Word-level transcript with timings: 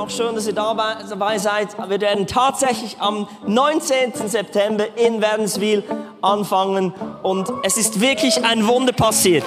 auch 0.00 0.08
schön, 0.08 0.34
dass 0.34 0.46
ihr 0.46 0.54
dabei, 0.54 1.38
seid. 1.38 1.76
Wir 1.88 2.00
werden 2.00 2.26
tatsächlich 2.26 2.96
am 3.00 3.28
19. 3.46 4.12
September 4.26 4.86
in 4.96 5.20
Wädenswil 5.20 5.84
anfangen 6.22 6.94
und 7.22 7.52
es 7.62 7.76
ist 7.76 8.00
wirklich 8.00 8.42
ein 8.42 8.66
Wunder 8.66 8.92
passiert. 8.92 9.44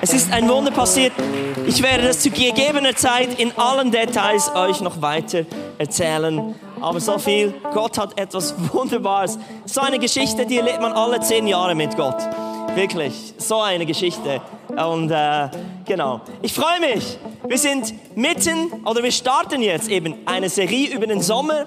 Es 0.00 0.12
ist 0.14 0.32
ein 0.32 0.48
Wunder 0.48 0.70
passiert. 0.70 1.12
Ich 1.66 1.82
werde 1.82 2.06
das 2.06 2.20
zu 2.20 2.30
gegebener 2.30 2.94
Zeit 2.94 3.40
in 3.40 3.50
allen 3.58 3.90
Details 3.90 4.54
euch 4.54 4.80
noch 4.80 5.02
weiter 5.02 5.44
erzählen. 5.78 6.54
Aber 6.80 7.00
so 7.00 7.18
viel, 7.18 7.52
Gott 7.74 7.98
hat 7.98 8.18
etwas 8.18 8.54
Wunderbares. 8.72 9.36
So 9.64 9.80
eine 9.80 9.98
Geschichte, 9.98 10.46
die 10.46 10.58
erlebt 10.58 10.80
man 10.80 10.92
alle 10.92 11.18
zehn 11.20 11.48
Jahre 11.48 11.74
mit 11.74 11.96
Gott. 11.96 12.18
Wirklich, 12.76 13.34
so 13.38 13.60
eine 13.60 13.84
Geschichte. 13.84 14.40
Und 14.76 15.10
äh, 15.10 15.48
genau, 15.88 16.20
ich 16.42 16.52
freue 16.52 16.78
mich. 16.80 17.18
Wir 17.44 17.58
sind 17.58 17.92
mitten, 18.16 18.70
oder 18.84 19.02
wir 19.02 19.10
starten 19.10 19.62
jetzt 19.62 19.88
eben 19.88 20.14
eine 20.26 20.48
Serie 20.48 20.94
über 20.94 21.06
den 21.06 21.20
Sommer. 21.20 21.66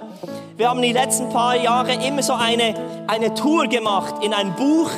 Wir 0.55 0.70
haben 0.70 0.81
die 0.81 0.94
letzten 0.94 1.30
paar 1.30 1.55
Jahre 1.55 1.94
immer 1.94 2.23
so 2.23 2.34
eine, 2.34 2.75
eine 3.07 3.34
Tour 3.34 3.67
gemacht 3.67 4.23
in 4.23 4.34
ein 4.34 4.55
Buch. 4.55 4.89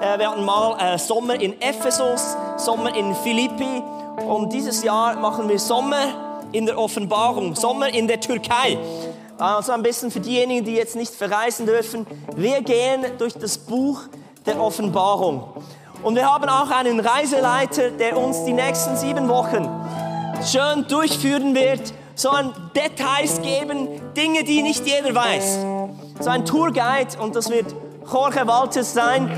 Äh, 0.00 0.18
wir 0.18 0.30
hatten 0.30 0.44
mal 0.44 0.78
äh, 0.78 0.98
Sommer 0.98 1.38
in 1.38 1.60
Ephesus, 1.60 2.36
Sommer 2.56 2.96
in 2.96 3.14
Philippi 3.16 3.82
und 4.26 4.52
dieses 4.52 4.82
Jahr 4.82 5.16
machen 5.16 5.48
wir 5.48 5.58
Sommer 5.58 6.46
in 6.52 6.64
der 6.64 6.78
Offenbarung, 6.78 7.54
Sommer 7.56 7.92
in 7.92 8.06
der 8.06 8.20
Türkei. 8.20 8.78
Also 9.36 9.72
ein 9.72 9.82
bisschen 9.82 10.10
für 10.10 10.20
diejenigen, 10.20 10.64
die 10.64 10.74
jetzt 10.74 10.96
nicht 10.96 11.12
verreisen 11.12 11.66
dürfen. 11.66 12.06
Wir 12.36 12.62
gehen 12.62 13.04
durch 13.18 13.34
das 13.34 13.58
Buch 13.58 14.02
der 14.46 14.60
Offenbarung. 14.60 15.44
Und 16.02 16.14
wir 16.14 16.32
haben 16.32 16.48
auch 16.48 16.70
einen 16.70 16.98
Reiseleiter, 16.98 17.90
der 17.90 18.16
uns 18.16 18.44
die 18.44 18.54
nächsten 18.54 18.96
sieben 18.96 19.28
Wochen 19.28 19.68
schön 20.50 20.86
durchführen 20.88 21.54
wird, 21.54 21.92
so 22.14 22.30
ein 22.30 22.52
Details 22.74 23.42
geben, 23.42 23.88
Dinge, 24.16 24.44
die 24.44 24.62
nicht 24.62 24.86
jeder 24.86 25.14
weiß. 25.14 25.58
So 26.20 26.30
ein 26.30 26.46
Tourguide 26.46 27.18
und 27.20 27.36
das 27.36 27.50
wird 27.50 27.66
Jorge 28.10 28.46
Walters 28.46 28.94
sein. 28.94 29.30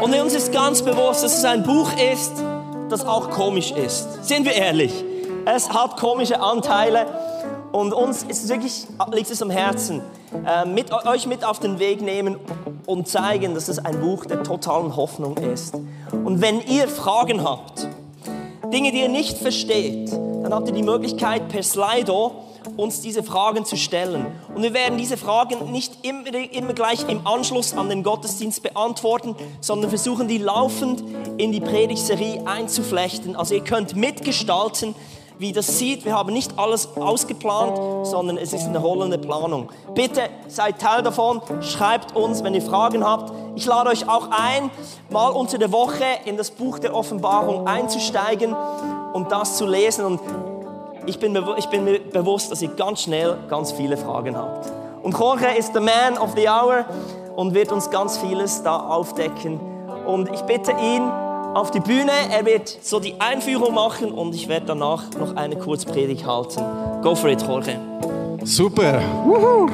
Und 0.00 0.14
uns 0.14 0.34
ist 0.34 0.52
ganz 0.52 0.82
bewusst, 0.82 1.24
dass 1.24 1.38
es 1.38 1.44
ein 1.44 1.62
Buch 1.62 1.90
ist, 2.12 2.32
das 2.90 3.06
auch 3.06 3.30
komisch 3.30 3.70
ist. 3.72 4.26
Sind 4.26 4.44
wir 4.44 4.52
ehrlich? 4.52 4.92
Es 5.46 5.70
hat 5.70 5.96
komische 5.96 6.40
Anteile 6.40 7.06
und 7.72 7.94
uns 7.94 8.24
ist 8.24 8.46
wirklich, 8.48 8.86
liegt 9.12 9.30
es 9.30 9.40
am 9.40 9.50
Herzen, 9.50 10.02
äh, 10.46 10.66
mit, 10.66 10.92
euch 10.92 11.26
mit 11.26 11.44
auf 11.44 11.60
den 11.60 11.78
Weg 11.78 12.02
nehmen 12.02 12.36
und 12.86 13.08
zeigen, 13.08 13.54
dass 13.54 13.68
es 13.68 13.78
ein 13.78 14.00
Buch 14.00 14.26
der 14.26 14.42
totalen 14.42 14.96
Hoffnung 14.96 15.36
ist. 15.38 15.74
Und 16.12 16.40
wenn 16.40 16.60
ihr 16.60 16.88
Fragen 16.88 17.44
habt, 17.44 17.88
Dinge, 18.72 18.92
die 18.92 19.00
ihr 19.00 19.08
nicht 19.08 19.38
versteht, 19.38 20.12
dann 20.12 20.52
habt 20.52 20.68
ihr 20.68 20.74
die 20.74 20.82
Möglichkeit 20.82 21.48
per 21.48 21.62
Slido 21.62 22.32
uns 22.76 23.00
diese 23.00 23.22
Fragen 23.22 23.64
zu 23.64 23.76
stellen. 23.76 24.26
Und 24.54 24.62
wir 24.62 24.74
werden 24.74 24.98
diese 24.98 25.16
Fragen 25.16 25.70
nicht 25.70 26.04
immer, 26.04 26.26
immer 26.52 26.72
gleich 26.72 27.08
im 27.08 27.26
Anschluss 27.26 27.74
an 27.74 27.88
den 27.88 28.02
Gottesdienst 28.02 28.62
beantworten, 28.62 29.36
sondern 29.60 29.90
versuchen, 29.90 30.28
die 30.28 30.38
laufend 30.38 31.04
in 31.36 31.52
die 31.52 31.60
Predigtserie 31.60 32.46
einzuflechten. 32.46 33.36
Also 33.36 33.54
ihr 33.54 33.64
könnt 33.64 33.96
mitgestalten, 33.96 34.94
wie 35.38 35.52
das 35.52 35.78
sieht. 35.78 36.04
Wir 36.04 36.16
haben 36.16 36.32
nicht 36.32 36.58
alles 36.58 36.88
ausgeplant, 36.96 38.06
sondern 38.06 38.36
es 38.36 38.52
ist 38.52 38.66
eine 38.66 38.78
rollende 38.78 39.18
Planung. 39.18 39.68
Bitte 39.94 40.22
seid 40.48 40.80
Teil 40.80 41.02
davon, 41.02 41.40
schreibt 41.60 42.14
uns, 42.14 42.44
wenn 42.44 42.54
ihr 42.54 42.62
Fragen 42.62 43.04
habt. 43.04 43.32
Ich 43.56 43.66
lade 43.66 43.90
euch 43.90 44.08
auch 44.08 44.28
ein, 44.30 44.70
mal 45.10 45.28
unter 45.30 45.58
der 45.58 45.72
Woche 45.72 46.04
in 46.24 46.36
das 46.36 46.50
Buch 46.50 46.78
der 46.78 46.94
Offenbarung 46.94 47.66
einzusteigen 47.66 48.54
und 49.12 49.30
das 49.32 49.56
zu 49.56 49.66
lesen. 49.66 50.04
Und 50.04 50.20
ich 51.06 51.18
bin, 51.18 51.36
ich 51.56 51.66
bin 51.66 51.84
mir 51.84 52.00
bewusst, 52.00 52.50
dass 52.50 52.62
ihr 52.62 52.70
ganz 52.70 53.02
schnell 53.02 53.36
ganz 53.48 53.72
viele 53.72 53.96
Fragen 53.96 54.36
habt. 54.36 54.70
Und 55.02 55.18
Jorge 55.18 55.48
ist 55.56 55.74
the 55.74 55.80
man 55.80 56.16
of 56.18 56.30
the 56.34 56.48
hour 56.48 56.84
und 57.36 57.54
wird 57.54 57.72
uns 57.72 57.90
ganz 57.90 58.16
vieles 58.18 58.62
da 58.62 58.78
aufdecken. 58.88 59.60
Und 60.06 60.32
ich 60.32 60.40
bitte 60.42 60.72
ihn, 60.72 61.10
auf 61.54 61.70
die 61.70 61.80
Bühne. 61.80 62.12
Er 62.30 62.44
wird 62.44 62.68
so 62.68 63.00
die 63.00 63.20
Einführung 63.20 63.74
machen 63.74 64.10
und 64.12 64.34
ich 64.34 64.48
werde 64.48 64.66
danach 64.66 65.10
noch 65.18 65.36
eine 65.36 65.56
Kurzpredigt 65.56 66.26
halten. 66.26 66.60
Go 67.02 67.14
for 67.14 67.30
it, 67.30 67.42
Jorge. 67.42 67.78
Super. 68.44 69.00
Woohoo. 69.24 69.70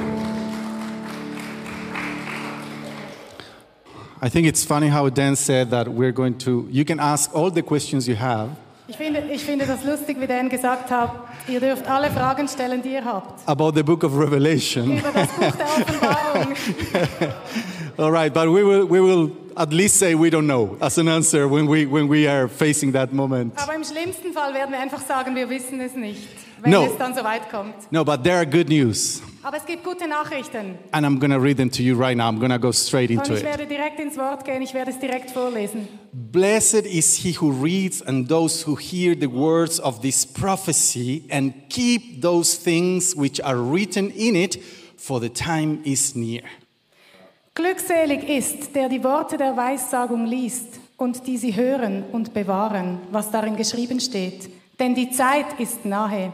I 4.22 4.28
think 4.28 4.46
it's 4.46 4.64
funny 4.64 4.88
how 4.90 5.08
Dan 5.08 5.34
said 5.34 5.70
that 5.70 5.88
we're 5.88 6.12
going 6.12 6.36
to, 6.40 6.66
you 6.70 6.84
can 6.84 7.00
ask 7.00 7.34
all 7.34 7.50
the 7.50 7.62
questions 7.62 8.06
you 8.06 8.16
have. 8.16 8.50
Ich 8.86 8.96
finde, 8.96 9.20
ich 9.32 9.44
finde 9.44 9.66
das 9.66 9.84
lustig, 9.84 10.20
wie 10.20 10.26
Dan 10.26 10.48
gesagt 10.48 10.90
hat, 10.90 11.10
ihr 11.48 11.60
dürft 11.60 11.88
alle 11.88 12.10
Fragen 12.10 12.48
stellen, 12.48 12.82
die 12.82 12.92
ihr 12.94 13.04
habt. 13.04 13.48
About 13.48 13.72
the 13.74 13.82
book 13.84 14.02
of 14.04 14.18
Revelation. 14.18 14.98
Über 14.98 15.10
das 15.12 15.28
Buch 15.28 15.56
der 15.56 15.66
Offenbarung. 15.66 16.54
all 17.98 18.10
right, 18.12 18.32
but 18.32 18.48
we 18.48 18.62
will, 18.64 18.86
we 18.86 19.00
will 19.00 19.30
at 19.56 19.72
least 19.72 19.96
say 19.96 20.14
we 20.14 20.30
don't 20.30 20.46
know 20.46 20.76
as 20.80 20.98
an 20.98 21.08
answer 21.08 21.46
when 21.48 21.66
we, 21.66 21.86
when 21.86 22.08
we 22.08 22.26
are 22.28 22.48
facing 22.48 22.92
that 22.92 23.12
moment. 23.12 23.52
Aber 23.56 23.74
im 23.74 23.84
schlimmsten 23.84 24.32
Fall 24.32 24.54
werden 24.54 24.70
wir 24.72 24.78
einfach 24.80 25.00
sagen, 25.04 25.34
wir 25.34 25.48
wissen 25.50 25.80
es 25.80 25.94
nicht, 25.94 26.28
wenn 26.62 26.70
No. 26.72 26.84
es 26.84 26.96
dann 26.96 27.14
so 27.14 27.22
weit 27.24 27.50
kommt. 27.50 27.74
No, 27.90 28.04
but 28.04 28.22
there 28.24 28.36
are 28.36 28.46
good 28.46 28.68
news. 28.68 29.22
Aber 29.42 29.56
es 29.56 29.64
gibt 29.64 29.84
gute 29.84 30.06
Nachrichten. 30.06 30.78
And 30.92 31.06
I'm 31.06 31.18
going 31.18 31.30
to 31.32 31.38
read 31.40 31.56
them 31.56 31.70
to 31.70 31.82
you 31.82 31.96
right 31.96 32.14
now. 32.14 32.28
I'm 32.28 32.38
going 32.38 32.50
to 32.50 32.58
go 32.58 32.72
straight 32.72 33.08
Und 33.10 33.20
into 33.20 33.32
ich 33.34 33.40
it. 33.40 33.44
werde 33.46 33.66
direkt 33.66 33.98
ins 33.98 34.18
Wort 34.18 34.44
gehen, 34.44 34.60
ich 34.60 34.74
werde 34.74 34.90
es 34.90 34.98
direkt 34.98 35.30
vorlesen. 35.30 35.88
Blessed 36.12 36.84
is 36.84 37.16
he 37.16 37.32
who 37.40 37.50
reads 37.50 38.02
and 38.02 38.28
those 38.28 38.66
who 38.66 38.76
hear 38.76 39.14
the 39.18 39.28
words 39.28 39.80
of 39.80 40.02
this 40.02 40.26
prophecy 40.26 41.24
and 41.30 41.54
keep 41.70 42.20
those 42.20 42.54
things 42.54 43.14
which 43.16 43.42
are 43.42 43.56
written 43.56 44.10
in 44.10 44.36
it, 44.36 44.58
for 44.98 45.18
the 45.20 45.30
time 45.30 45.80
is 45.84 46.14
near. 46.14 46.42
Glückselig 47.54 48.28
ist, 48.28 48.74
der 48.76 48.88
die 48.88 49.02
Worte 49.02 49.36
der 49.36 49.56
Weissagung 49.56 50.24
liest 50.24 50.80
und 50.96 51.26
die 51.26 51.36
sie 51.36 51.56
hören 51.56 52.04
und 52.12 52.32
bewahren, 52.32 53.00
was 53.10 53.30
darin 53.30 53.56
geschrieben 53.56 54.00
steht. 54.00 54.50
Denn 54.78 54.94
die 54.94 55.10
Zeit 55.10 55.58
ist 55.58 55.84
nahe. 55.84 56.32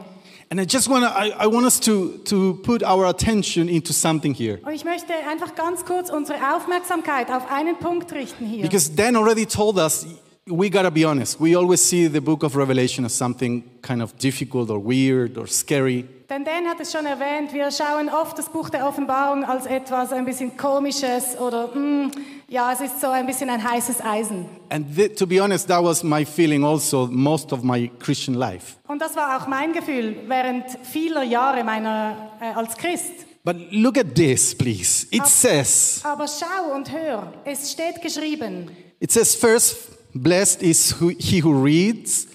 And 0.49 0.61
I 0.61 0.63
just 0.63 0.89
want 0.89 1.03
to, 1.03 1.09
I, 1.09 1.33
I 1.43 1.47
want 1.51 1.65
us 1.65 1.79
to, 1.81 2.19
to 2.25 2.53
put 2.63 2.81
our 2.81 3.05
attention 3.07 3.67
into 3.67 3.91
something 3.91 4.33
here. 4.33 4.59
Und 4.63 4.71
ich 4.73 4.85
möchte 4.85 5.11
einfach 5.29 5.55
ganz 5.55 5.83
kurz 5.83 6.09
unsere 6.09 6.37
Aufmerksamkeit 6.55 7.29
auf 7.29 7.51
einen 7.51 7.77
Punkt 7.77 8.13
richten 8.13 8.45
hier. 8.45 8.61
Because 8.61 8.89
Dan 8.95 9.17
already 9.17 9.45
told 9.45 9.77
us, 9.77 10.05
we 10.47 10.69
got 10.69 10.83
to 10.83 10.91
be 10.91 11.05
honest. 11.05 11.39
We 11.39 11.55
always 11.55 11.81
see 11.81 12.07
the 12.07 12.21
book 12.21 12.43
of 12.43 12.55
Revelation 12.55 13.05
as 13.05 13.13
something 13.13 13.63
kind 13.81 14.01
of 14.01 14.17
difficult 14.17 14.69
or 14.69 14.79
weird 14.79 15.37
or 15.37 15.47
scary. 15.47 16.05
Denn 16.29 16.43
Dan 16.43 16.65
hat 16.67 16.79
es 16.81 16.91
schon 16.91 17.05
erwähnt, 17.05 17.53
wir 17.53 17.71
schauen 17.71 18.09
oft 18.09 18.37
das 18.37 18.49
Buch 18.49 18.69
der 18.69 18.85
Offenbarung 18.85 19.45
als 19.45 19.65
etwas 19.65 20.11
ein 20.11 20.25
bisschen 20.25 20.57
komisches 20.57 21.37
oder 21.39 21.67
mm, 21.73 22.11
ja, 22.49 22.73
es 22.73 22.81
ist 22.81 22.99
so 22.99 23.07
ein 23.07 23.25
bisschen 23.25 23.49
ein 23.49 23.63
heißes 23.63 24.01
Eisen. 24.03 24.45
And 24.69 24.93
th- 24.93 25.15
to 25.17 25.25
be 25.25 25.39
honest, 25.41 25.69
that 25.69 25.81
was 25.81 26.03
my 26.03 26.25
feeling 26.25 26.65
also 26.65 27.07
most 27.09 27.53
of 27.53 27.63
my 27.63 27.89
Christian 27.99 28.35
life. 28.35 28.75
Und 28.89 29.01
das 29.01 29.15
war 29.15 29.37
auch 29.41 29.47
mein 29.47 29.71
Gefühl 29.71 30.17
während 30.27 30.65
vieler 30.83 31.23
Jahre 31.23 31.63
meiner 31.63 32.31
äh, 32.41 32.45
als 32.53 32.75
Christ. 32.75 33.25
But 33.45 33.55
look 33.71 33.97
at 33.97 34.13
this, 34.13 34.53
please. 34.53 35.07
It 35.11 35.21
Ab- 35.21 35.27
says, 35.29 36.01
Aber 36.03 36.27
schau 36.27 36.75
und 36.75 36.91
hör, 36.91 37.31
es 37.45 37.71
steht 37.71 38.01
geschrieben. 38.01 38.69
It 38.99 39.13
says 39.13 39.33
first, 39.33 39.77
blessed 40.17 40.63
is 40.63 40.91
who, 40.99 41.09
he 41.09 41.39
who 41.39 41.53
reads 41.63 42.27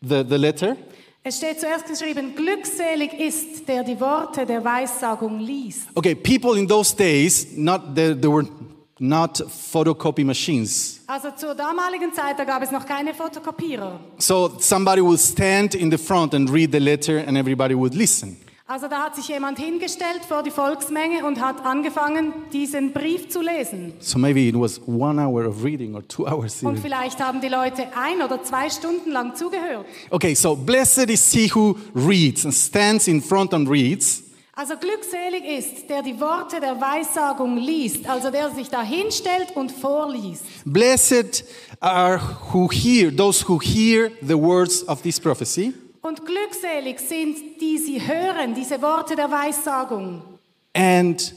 the, 0.00 0.22
the 0.22 0.38
letter. 0.38 0.76
Es 1.24 1.36
steht 1.36 1.60
zuerst 1.60 1.86
geschrieben, 1.86 2.34
glückselig 2.34 3.12
ist, 3.14 3.68
der 3.68 3.84
die 3.84 4.00
Worte 4.00 4.44
der 4.44 4.64
Weissagung 4.64 5.38
liest. 5.38 5.86
Okay, 5.94 6.16
people 6.16 6.58
in 6.58 6.66
those 6.66 6.94
days, 6.96 7.46
not 7.56 7.94
there, 7.94 8.16
there 8.18 8.32
were 8.32 8.48
not 8.98 9.40
photocopy 9.48 10.24
machines. 10.24 11.00
Also 11.06 11.30
zur 11.36 11.54
damaligen 11.54 12.12
Zeit, 12.12 12.38
da 12.38 12.44
gab 12.44 12.62
es 12.62 12.72
noch 12.72 12.84
keine 12.84 13.14
Fotokopierer. 13.14 14.00
So 14.18 14.56
somebody 14.58 15.00
would 15.00 15.20
stand 15.20 15.74
in 15.76 15.90
the 15.90 15.98
front 15.98 16.34
and 16.34 16.50
read 16.50 16.72
the 16.72 16.80
letter 16.80 17.18
and 17.18 17.36
everybody 17.36 17.74
would 17.74 17.94
listen. 17.94 18.36
Also 18.66 18.86
da 18.86 19.02
hat 19.02 19.16
sich 19.16 19.26
jemand 19.28 19.58
hingestellt 19.58 20.24
vor 20.26 20.44
die 20.44 20.52
Volksmenge 20.52 21.26
und 21.26 21.40
hat 21.40 21.64
angefangen, 21.66 22.32
diesen 22.52 22.92
Brief 22.92 23.28
zu 23.28 23.40
lesen. 23.40 23.92
So 23.98 24.18
maybe 24.18 24.40
it 24.48 24.54
was 24.54 24.80
one 24.86 25.20
hour 25.20 25.46
of 25.46 25.64
reading 25.64 25.96
or 25.96 26.06
two 26.06 26.26
hours. 26.28 26.62
Und 26.62 26.74
Even. 26.74 26.82
vielleicht 26.82 27.20
haben 27.20 27.40
die 27.40 27.48
Leute 27.48 27.88
ein 27.96 28.22
oder 28.22 28.42
zwei 28.44 28.70
Stunden 28.70 29.10
lang 29.10 29.34
zugehört. 29.34 29.84
Okay, 30.10 30.34
so 30.34 30.54
blessed 30.54 31.10
is 31.10 31.30
he 31.32 31.50
who 31.52 31.76
reads 31.94 32.44
and 32.44 32.54
stands 32.54 33.08
in 33.08 33.20
front 33.20 33.52
and 33.52 33.68
reads. 33.68 34.22
Also 34.54 34.74
glückselig 34.76 35.44
ist, 35.44 35.88
der 35.88 36.02
die 36.02 36.20
Worte 36.20 36.60
der 36.60 36.78
Weissagung 36.80 37.56
liest, 37.56 38.06
also 38.08 38.30
der 38.30 38.50
sich 38.50 38.68
da 38.68 38.82
hinstellt 38.82 39.56
und 39.56 39.72
vorliest. 39.72 40.44
Blessed 40.66 41.44
are 41.80 42.20
who 42.52 42.70
hear, 42.70 43.14
those 43.14 43.48
who 43.48 43.58
hear 43.60 44.10
the 44.20 44.38
words 44.38 44.86
of 44.86 45.00
this 45.02 45.18
prophecy 45.18 45.72
Und 46.02 46.26
glückselig 46.26 46.98
sind, 47.00 47.60
die 47.60 47.78
sie 47.78 48.06
hören, 48.06 48.54
diese 48.54 48.82
Worte 48.82 49.16
der 49.16 49.30
Weissagung. 49.30 50.22
and 50.74 51.32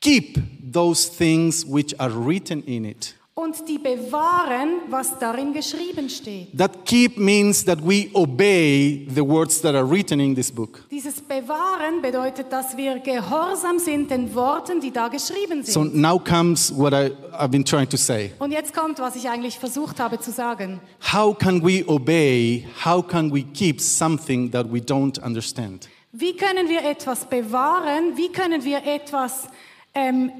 keep 0.00 0.38
those 0.72 1.08
things 1.08 1.64
which 1.64 1.98
are 1.98 2.10
written 2.10 2.62
in 2.64 2.84
it. 2.84 3.15
Und 3.38 3.68
die 3.68 3.76
bewahren, 3.78 4.80
was 4.88 5.18
darin 5.18 5.52
geschrieben 5.52 6.08
steht. 6.08 6.56
That 6.56 6.86
keep 6.86 7.18
means 7.18 7.62
that 7.66 7.78
we 7.86 8.08
obey 8.14 9.06
the 9.14 9.20
words 9.20 9.60
that 9.60 9.74
are 9.74 9.84
written 9.84 10.20
in 10.20 10.34
this 10.34 10.50
book. 10.50 10.82
Dieses 10.90 11.20
Bewahren 11.20 12.00
bedeutet, 12.00 12.50
dass 12.50 12.74
wir 12.78 12.98
gehorsam 12.98 13.78
sind 13.78 14.10
den 14.10 14.34
Worten, 14.34 14.80
die 14.80 14.90
da 14.90 15.08
geschrieben 15.08 15.62
So 15.62 15.82
sind. 15.82 15.94
now 15.96 16.18
comes 16.18 16.72
what 16.74 16.94
I, 16.94 17.10
I've 17.38 17.50
been 17.50 17.62
trying 17.64 17.90
to 17.90 17.98
say. 17.98 18.32
Und 18.38 18.52
jetzt 18.52 18.72
kommt, 18.74 18.98
was 19.00 19.14
ich 19.16 19.28
eigentlich 19.28 19.58
versucht 19.58 20.00
habe 20.00 20.18
zu 20.18 20.32
sagen. 20.32 20.80
How 21.12 21.36
can 21.36 21.62
we 21.62 21.84
obey? 21.86 22.66
How 22.86 23.06
can 23.06 23.30
we 23.30 23.42
keep 23.42 23.82
something 23.82 24.50
that 24.50 24.66
we 24.72 24.78
don't 24.78 25.22
understand? 25.22 25.90
Wie 26.10 26.34
können 26.34 26.70
wir 26.70 26.82
etwas 26.82 27.26
bewahren? 27.28 28.16
Wie 28.16 28.30
können 28.32 28.64
wir 28.64 28.78
etwas, 28.86 29.48
ähm, 29.96 30.30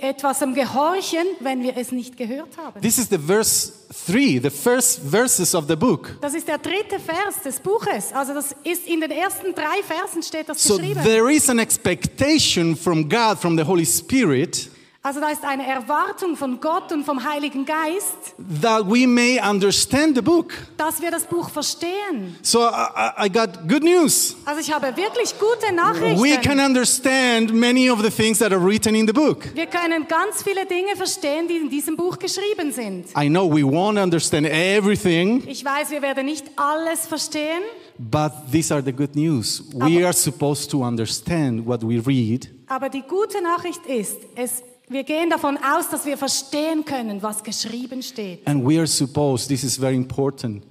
etwasem 0.00 0.54
gehorchen, 0.54 1.26
wenn 1.40 1.62
wir 1.64 1.76
es 1.76 1.90
nicht 1.90 2.16
gehört 2.16 2.56
haben? 2.56 2.80
This 2.80 2.96
is 2.96 3.08
the 3.10 3.18
verse 3.18 3.72
3, 4.06 4.38
the 4.40 4.50
first 4.50 5.00
verses 5.10 5.52
of 5.54 5.64
the 5.68 5.74
book. 5.74 6.16
Das 6.20 6.32
ist 6.32 6.46
der 6.46 6.58
dritte 6.58 7.00
Vers 7.00 7.42
des 7.44 7.58
Buches. 7.58 8.12
Also 8.12 8.32
das 8.34 8.54
ist 8.62 8.86
in 8.86 9.00
den 9.00 9.10
ersten 9.10 9.52
drei 9.52 9.82
Versen 9.82 10.22
steht 10.22 10.48
das 10.48 10.62
So 10.62 10.76
geschrieben. 10.78 11.02
there 11.02 11.32
is 11.32 11.50
an 11.50 11.58
expectation 11.58 12.76
from 12.76 13.08
God, 13.08 13.38
from 13.38 13.56
the 13.58 13.64
Holy 13.64 13.84
Spirit, 13.84 14.70
Also 15.06 15.20
da 15.20 15.28
ist 15.28 15.44
eine 15.44 15.66
Erwartung 15.66 16.34
von 16.34 16.58
Gott 16.60 16.90
und 16.90 17.04
vom 17.04 17.22
Heiligen 17.22 17.66
Geist, 17.66 18.34
that 18.62 18.86
we 18.86 19.06
may 19.06 19.38
understand 19.38 20.16
the 20.16 20.22
book. 20.22 20.54
dass 20.78 21.02
wir 21.02 21.10
das 21.10 21.24
Buch 21.26 21.50
verstehen. 21.50 22.36
So 22.40 22.60
I, 22.62 23.26
I- 23.26 23.28
got 23.30 23.68
good 23.68 23.82
news. 23.84 24.34
Also 24.46 24.62
ich 24.62 24.72
habe 24.72 24.96
wirklich 24.96 25.34
gute 25.38 25.60
We 25.60 25.66
can 25.66 25.76
Nachrichten. 25.76 26.58
understand 26.58 27.52
many 27.52 27.90
of 27.90 28.00
the 28.02 28.08
things 28.08 28.38
that 28.38 28.50
are 28.50 28.64
written 28.66 28.94
in 28.94 29.06
the 29.06 29.12
book. 29.12 29.44
Wir 29.54 29.66
können 29.66 30.08
ganz 30.08 30.42
viele 30.42 30.64
Dinge 30.64 30.96
verstehen, 30.96 31.48
die 31.48 31.58
in 31.58 31.68
diesem 31.68 31.96
Buch 31.96 32.18
geschrieben 32.18 32.72
sind. 32.72 33.08
I 33.14 33.28
know 33.28 33.46
we 33.46 33.60
won't 33.62 34.02
understand 34.02 34.46
everything, 34.46 35.42
Ich 35.46 35.62
weiß, 35.62 35.90
wir 35.90 36.00
werden 36.00 36.24
nicht 36.24 36.46
alles 36.56 37.06
verstehen, 37.06 37.60
but 37.98 38.32
these 38.50 38.72
are 38.72 38.82
the 38.82 38.92
good 38.92 39.14
news. 39.14 39.62
We 39.74 40.02
are 40.02 40.14
supposed 40.14 40.70
to 40.70 40.82
understand 40.82 41.66
what 41.66 41.82
we 41.82 41.98
read 41.98 42.48
aber 42.66 42.88
die 42.88 43.02
gute 43.02 43.42
Nachricht 43.42 43.84
ist, 43.86 44.16
es, 44.36 44.62
wir 44.88 45.04
gehen 45.04 45.30
davon 45.30 45.56
aus, 45.58 45.88
dass 45.90 46.04
wir 46.04 46.16
verstehen 46.16 46.84
können, 46.84 47.22
was 47.22 47.42
geschrieben 47.42 48.02
steht. 48.02 48.46
and 48.46 48.64
we 48.66 48.78
are 48.78 48.86
supposed, 48.86 49.48
this 49.48 49.64
is 49.64 49.76
very 49.78 49.96
important, 49.96 50.62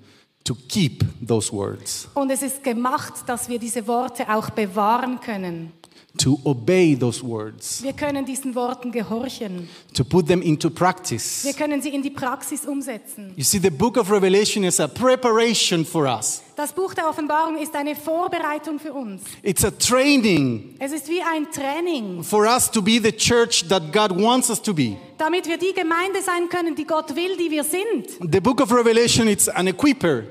to 0.43 0.55
keep 0.67 1.03
those 1.25 1.51
words, 1.51 2.07
Und 2.13 2.29
es 2.29 2.41
ist 2.43 2.63
gemacht, 2.63 3.13
dass 3.27 3.47
wir 3.49 3.59
diese 3.59 3.87
Worte 3.87 4.29
auch 4.33 4.49
bewahren 4.49 5.19
können. 5.19 5.71
To 6.17 6.39
obey 6.45 6.95
those 6.95 7.23
words, 7.23 7.81
Wir 7.83 7.93
können 7.93 8.23
diesen 8.25 8.53
Worten 8.53 8.91
gehorchen. 8.91 9.67
to 9.93 10.03
put 10.03 10.27
them 10.27 10.41
into 10.43 10.69
practice. 10.69 11.43
Wir 11.43 11.53
können 11.53 11.81
sie 11.81 11.89
in 11.89 12.03
die 12.03 12.11
Praxis 12.11 12.65
umsetzen. 12.65 13.33
You 13.35 13.43
see, 13.43 13.57
the 13.59 13.71
book 13.71 13.97
of 13.97 14.11
Revelation 14.11 14.63
is 14.63 14.79
a 14.79 14.87
preparation 14.87 15.83
for 15.83 16.05
us. 16.05 16.41
Das 16.55 16.71
Buch 16.71 16.93
der 16.93 17.09
Offenbarung 17.09 17.57
ist 17.57 17.73
eine 17.75 17.95
Vorbereitung 17.95 18.79
für 18.79 18.93
uns. 18.93 19.23
It's 19.41 19.65
a 19.65 19.71
training 19.71 20.75
Es 20.77 20.91
ist 20.91 21.09
wie 21.09 21.21
ein 21.21 21.51
Training, 21.51 22.23
for 22.23 22.45
us 22.45 22.69
to 22.69 22.81
be 22.81 22.99
the 23.01 23.11
church 23.11 23.65
that 23.69 23.91
God 23.91 24.11
wants 24.21 24.51
us 24.51 24.61
to 24.61 24.71
be. 24.73 24.97
damit 25.17 25.47
wir 25.47 25.57
die 25.57 25.73
Gemeinde 25.73 26.21
sein 26.21 26.47
können, 26.47 26.75
die 26.75 26.85
Gott 26.85 27.15
will, 27.15 27.35
die 27.37 27.49
wir 27.49 27.63
sind. 27.63 28.07
The 28.31 28.39
book 28.39 28.61
of 28.61 28.71
Revelation 28.71 29.27
it's 29.27 29.49
an 29.49 29.67
equiper 29.67 30.25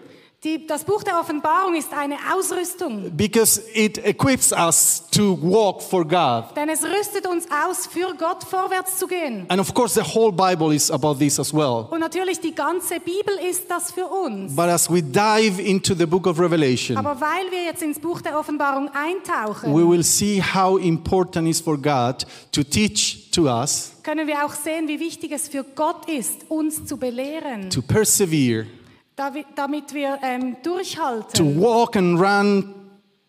Die, 0.45 0.67
das 0.67 0.83
Buch 0.83 1.05
der 1.05 1.21
Offenbarung 1.21 1.77
ist 1.77 1.93
eine 1.93 2.17
Ausrüstung, 2.35 3.13
because 3.17 3.63
it 3.75 3.99
equips 3.99 4.51
us 4.51 5.05
to 5.13 5.39
walk 5.41 5.81
for 5.81 6.05
God. 6.05 6.57
denn 6.57 6.69
es 6.69 6.83
rüstet 6.83 7.29
uns 7.29 7.47
aus, 7.65 7.87
für 7.87 8.13
Gott 8.19 8.43
vorwärts 8.43 8.99
zu 8.99 9.07
gehen. 9.07 9.45
And 9.49 9.61
of 9.61 9.73
course 9.73 9.95
the 9.95 10.05
whole 10.05 10.33
Bible 10.33 10.75
is 10.75 10.91
about 10.91 11.15
this 11.15 11.39
as 11.39 11.55
well. 11.55 11.87
Und 11.93 12.01
natürlich 12.01 12.41
die 12.41 12.53
ganze 12.53 12.99
Bibel 12.99 13.39
ist 13.49 13.71
das 13.71 13.93
für 13.93 14.05
uns. 14.07 14.57
But 14.57 14.65
as 14.65 14.91
we 14.91 15.01
dive 15.01 15.63
into 15.63 15.95
the 15.95 16.07
book 16.07 16.27
of 16.27 16.41
Revelation, 16.41 16.97
Aber 16.97 17.21
weil 17.21 17.49
wir 17.53 17.63
jetzt 17.63 17.83
ins 17.85 18.01
Buch 18.01 18.21
der 18.21 18.37
Offenbarung 18.37 18.89
eintauchen, 18.89 19.73
we 19.73 19.89
will 19.89 20.03
see 20.03 20.43
how 20.43 20.77
important 20.77 21.47
it 21.47 21.53
is 21.53 21.61
for 21.61 21.77
God 21.79 22.27
to 22.51 22.65
teach 22.65 23.31
to 23.31 23.43
us, 23.43 23.93
können 24.03 24.27
wir 24.27 24.45
auch 24.45 24.55
sehen, 24.55 24.89
wie 24.89 24.99
wichtig 24.99 25.31
es 25.31 25.49
für 25.49 25.63
Gott 25.63 26.09
ist, 26.09 26.47
uns 26.49 26.85
zu 26.85 26.97
belehren, 26.97 27.71
to 27.71 27.81
persevere, 27.81 28.67
damit 29.17 29.95
wir 29.95 30.19
ähm, 30.23 30.57
to 30.63 30.75
durchhalten, 30.75 31.61
walk 31.61 31.97
and 31.97 32.21
run 32.21 32.75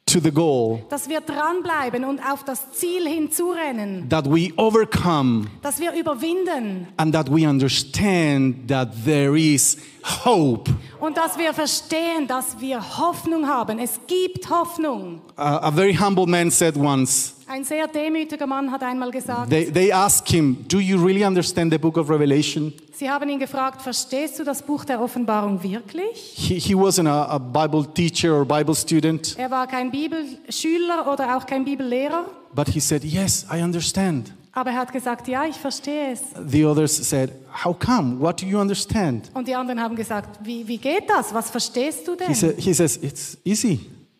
to 0.05 0.19
the 0.19 0.31
goal, 0.31 0.83
dass 0.89 1.09
wir 1.09 1.21
dranbleiben 1.21 2.03
und 2.05 2.19
auf 2.19 2.43
das 2.43 2.71
Ziel 2.73 3.07
hinzurennen, 3.07 4.07
that 4.09 4.25
we 4.25 4.51
overcome, 4.57 5.47
dass 5.61 5.79
wir 5.79 5.93
überwinden 5.93 6.87
and 6.97 7.13
that 7.13 7.29
we 7.29 7.47
understand 7.47 8.67
that 8.67 8.89
there 9.05 9.37
is 9.37 9.77
hope. 10.25 10.71
und 10.99 11.17
dass 11.17 11.37
wir 11.37 11.53
verstehen, 11.53 12.27
dass 12.27 12.59
wir 12.59 12.97
Hoffnung 12.97 13.47
haben. 13.47 13.79
Es 13.79 13.99
gibt 14.07 14.49
Hoffnung. 14.49 15.21
Uh, 15.37 15.41
a 15.41 15.71
very 15.71 15.95
humble 15.95 16.27
man 16.27 16.51
said 16.51 16.77
once, 16.77 17.35
Ein 17.47 17.63
sehr 17.63 17.87
demütiger 17.87 18.47
Mann 18.47 18.71
hat 18.71 18.83
einmal 18.83 19.11
gesagt, 19.11 19.49
they, 19.49 19.65
they 19.71 19.91
asked 19.91 20.29
him, 20.29 20.65
Do 20.67 20.79
you 20.79 20.97
really 20.97 21.25
understand 21.25 21.71
the 21.71 21.77
book 21.77 21.97
of 21.97 22.09
Revelation? 22.09 22.73
Sie 22.93 23.09
haben 23.09 23.27
ihn 23.29 23.39
gefragt, 23.39 23.81
verstehst 23.81 24.39
du 24.39 24.43
das 24.43 24.61
Buch 24.61 24.85
der 24.85 25.01
Offenbarung 25.01 25.61
wirklich? 25.63 26.33
He, 26.35 26.59
he 26.59 26.75
wasn't 26.75 27.07
a, 27.09 27.25
a 27.25 27.37
Bible 27.37 27.85
teacher 27.93 28.33
or 28.39 28.45
Bible 28.45 28.75
student, 28.75 29.35
Er 29.37 29.51
war 29.51 29.67
kein 29.67 29.91
Bibelschüler 29.91 31.11
oder 31.11 31.37
auch 31.37 31.45
kein 31.45 31.65
Bibellehrer, 31.65 32.25
but 32.55 32.67
he 32.69 32.79
said, 32.79 33.03
Yes, 33.03 33.45
I 33.53 33.61
understand. 33.63 34.33
aber 34.51 34.71
er 34.71 34.77
hat 34.77 34.93
gesagt, 34.93 35.27
ja, 35.27 35.45
ich 35.45 35.55
verstehe 35.55 36.11
es. 36.13 36.21
The 36.47 36.65
others 36.65 36.95
said, 37.09 37.31
How 37.63 37.77
come? 37.77 38.19
What 38.19 38.41
do 38.41 38.45
you 38.45 38.59
understand? 38.59 39.29
Und 39.33 39.47
die 39.47 39.55
anderen 39.55 39.81
haben 39.81 39.95
gesagt, 39.95 40.39
wie, 40.43 40.67
wie 40.67 40.77
geht 40.77 41.09
das? 41.09 41.33
Was 41.33 41.49
verstehst 41.49 42.07
du 42.07 42.13
He, 42.13 42.17
denn? 42.17 42.35
said, 42.35 42.55
he 42.59 42.73
says, 42.73 42.97
It's 42.97 43.37
easy. 43.43 43.79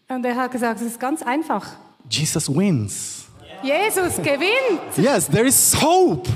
Und 0.10 0.26
er 0.26 0.36
hat 0.36 0.52
gesagt, 0.52 0.82
es 0.82 0.88
ist 0.88 1.00
ganz 1.00 1.22
einfach. 1.24 1.68
Jesus 2.10 2.50
wins. 2.54 3.23
Jesus 3.64 4.18
gewinnt. 4.18 4.98
Yes, 4.98 5.28
there 5.28 5.46
is 5.48 5.74
hope. 5.82 6.28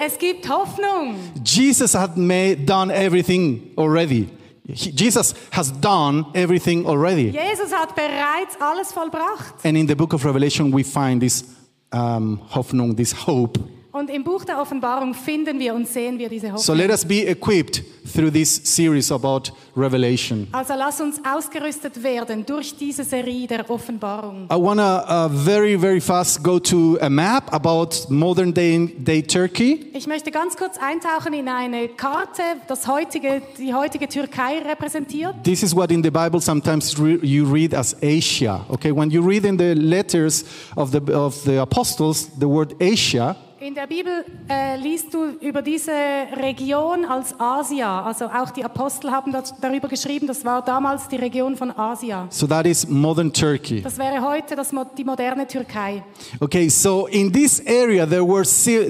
Es 0.00 0.18
gibt 0.18 0.48
Hoffnung. 0.48 1.16
Jesus 1.44 1.94
had 1.94 2.16
made, 2.16 2.66
done 2.66 2.90
everything 2.92 3.70
already. 3.78 4.28
He- 4.66 4.90
Jesus 4.92 5.34
has 5.52 5.70
done 5.80 6.26
everything 6.34 6.86
already. 6.86 7.30
Jesus 7.30 7.70
hat 7.72 7.94
bereits 7.94 8.56
alles 8.60 8.92
vollbracht. 8.92 9.64
And 9.64 9.76
in 9.76 9.86
the 9.86 9.94
book 9.94 10.12
of 10.14 10.24
Revelation, 10.24 10.72
we 10.72 10.82
find 10.82 11.20
this 11.20 11.44
um, 11.92 12.40
Hoffnung, 12.50 12.96
this 12.96 13.12
hope. 13.12 13.58
Und 13.96 14.10
im 14.10 14.24
Buch 14.24 14.44
der 14.44 14.60
Offenbarung 14.60 15.14
finden 15.14 15.60
wir 15.60 15.72
und 15.72 15.86
sehen 15.86 16.18
wir 16.18 16.28
diese 16.28 16.48
So 16.48 16.54
Hoffnung. 16.54 16.76
let 16.78 16.90
us 16.90 17.04
be 17.04 17.24
equipped 17.28 17.80
through 18.12 18.28
this 18.32 18.60
series 18.64 19.12
about 19.12 19.52
Revelation. 19.76 20.48
Also 20.50 20.74
lass 20.76 21.00
uns 21.00 21.20
ausgerüstet 21.24 22.02
werden 22.02 22.44
durch 22.44 22.76
diese 22.76 23.04
Serie 23.04 23.46
der 23.46 23.70
Offenbarung. 23.70 24.48
I 24.50 24.56
want 24.56 24.80
to 24.80 24.84
uh, 24.84 25.28
very, 25.28 25.78
very 25.78 26.00
fast 26.00 26.42
go 26.42 26.58
to 26.58 26.98
a 27.00 27.08
map 27.08 27.54
about 27.54 27.90
modern 28.08 28.52
day, 28.52 28.92
day 28.98 29.22
Turkey. 29.22 29.86
Ich 29.94 30.08
möchte 30.08 30.32
ganz 30.32 30.56
kurz 30.56 30.76
eintauchen 30.76 31.32
in 31.32 31.46
eine 31.48 31.86
Karte, 31.86 32.42
das 32.66 32.88
heutige, 32.88 33.42
die 33.58 33.72
heutige 33.74 34.08
Türkei 34.08 34.58
repräsentiert. 34.68 35.36
This 35.44 35.62
is 35.62 35.72
what 35.72 35.92
in 35.92 36.02
the 36.02 36.10
Bible 36.10 36.40
sometimes 36.40 36.98
re- 36.98 37.20
you 37.22 37.44
read 37.44 37.72
as 37.72 37.94
Asia. 38.02 38.66
Okay, 38.70 38.90
when 38.90 39.08
you 39.12 39.22
read 39.24 39.44
in 39.44 39.56
the 39.56 39.72
letters 39.74 40.44
of 40.74 40.90
the, 40.90 40.98
of 41.12 41.44
the 41.44 41.60
apostles 41.60 42.28
the 42.40 42.46
word 42.48 42.74
Asia, 42.80 43.36
In 43.64 43.74
der 43.74 43.86
Bibel 43.86 44.26
äh, 44.46 44.76
liest 44.76 45.14
du 45.14 45.24
über 45.40 45.62
diese 45.62 45.90
Region 46.36 47.06
als 47.06 47.34
Asia. 47.40 48.02
Also 48.02 48.26
auch 48.26 48.50
die 48.50 48.62
Apostel 48.62 49.10
haben 49.10 49.32
das, 49.32 49.54
darüber 49.58 49.88
geschrieben, 49.88 50.26
das 50.26 50.44
war 50.44 50.62
damals 50.62 51.08
die 51.08 51.16
Region 51.16 51.56
von 51.56 51.70
Asia. 51.74 52.26
so 52.28 52.46
that 52.46 52.66
is 52.66 52.86
modern 52.86 53.32
Turkey. 53.32 53.80
Das 53.80 53.96
wäre 53.96 54.20
heute 54.20 54.54
das, 54.54 54.70
die 54.98 55.04
moderne 55.04 55.46
Türkei. 55.46 56.04
Okay, 56.40 56.68
so 56.68 57.06
in 57.06 57.32
this 57.32 57.58
area 57.66 58.04
there 58.04 58.22
were 58.22 58.44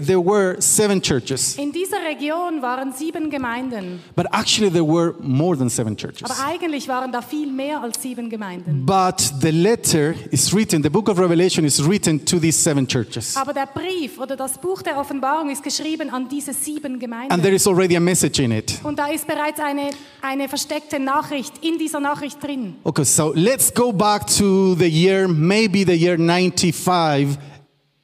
there 0.04 0.18
were 0.18 0.60
seven 0.60 1.00
churches, 1.00 1.56
In 1.56 1.70
dieser 1.70 1.98
Region 2.04 2.60
waren 2.60 2.92
sieben 2.92 3.30
Gemeinden. 3.30 4.00
but 4.16 4.26
actually 4.32 4.72
there 4.72 4.84
were 4.84 5.14
more 5.20 5.56
than 5.56 5.70
seven 5.70 5.96
churches. 5.96 6.28
Aber 6.28 6.48
eigentlich 6.48 6.88
waren 6.88 7.12
da 7.12 7.22
viel 7.22 7.52
mehr 7.52 7.80
als 7.80 8.02
sieben 8.02 8.28
Gemeinden. 8.28 8.84
But 8.84 9.34
the 9.40 9.52
letter 9.52 10.16
is 10.32 10.52
written, 10.52 10.82
the 10.82 10.90
book 10.90 11.08
of 11.08 11.20
Revelation 11.20 11.64
is 11.64 11.80
written 11.88 12.24
to 12.26 12.40
these 12.40 12.60
seven 12.60 12.88
churches. 12.88 13.36
Aber 13.36 13.52
der 13.52 13.66
Brief 13.66 14.18
oder 14.18 14.34
das 14.34 14.58
Buch 14.64 14.80
der 14.80 14.96
Offenbarung 14.98 15.50
ist 15.50 15.62
geschrieben 15.62 16.08
an 16.08 16.26
diese 16.26 16.54
sieben 16.54 16.94
And 16.94 17.00
there 17.02 17.10
Gemeinden. 17.28 17.54
is 17.54 17.66
already 17.66 17.96
a 17.98 18.00
message 18.00 18.38
in 18.42 18.50
it. 18.50 18.80
Und 18.82 18.98
da 18.98 19.08
ist 19.08 19.26
bereits 19.26 19.60
eine, 19.60 19.90
eine 20.22 20.48
versteckte 20.48 20.98
Nachricht 20.98 21.62
in 21.62 21.76
dieser 21.76 22.00
Nachricht 22.00 22.42
drin. 22.42 22.76
Okay, 22.82 23.04
so 23.04 23.34
let's 23.34 23.72
go 23.74 23.92
back 23.92 24.26
to 24.26 24.74
the 24.76 24.86
year, 24.88 25.28
maybe 25.28 25.84
the 25.84 25.92
year 25.92 26.16
95 26.16 27.36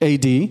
AD. 0.02 0.50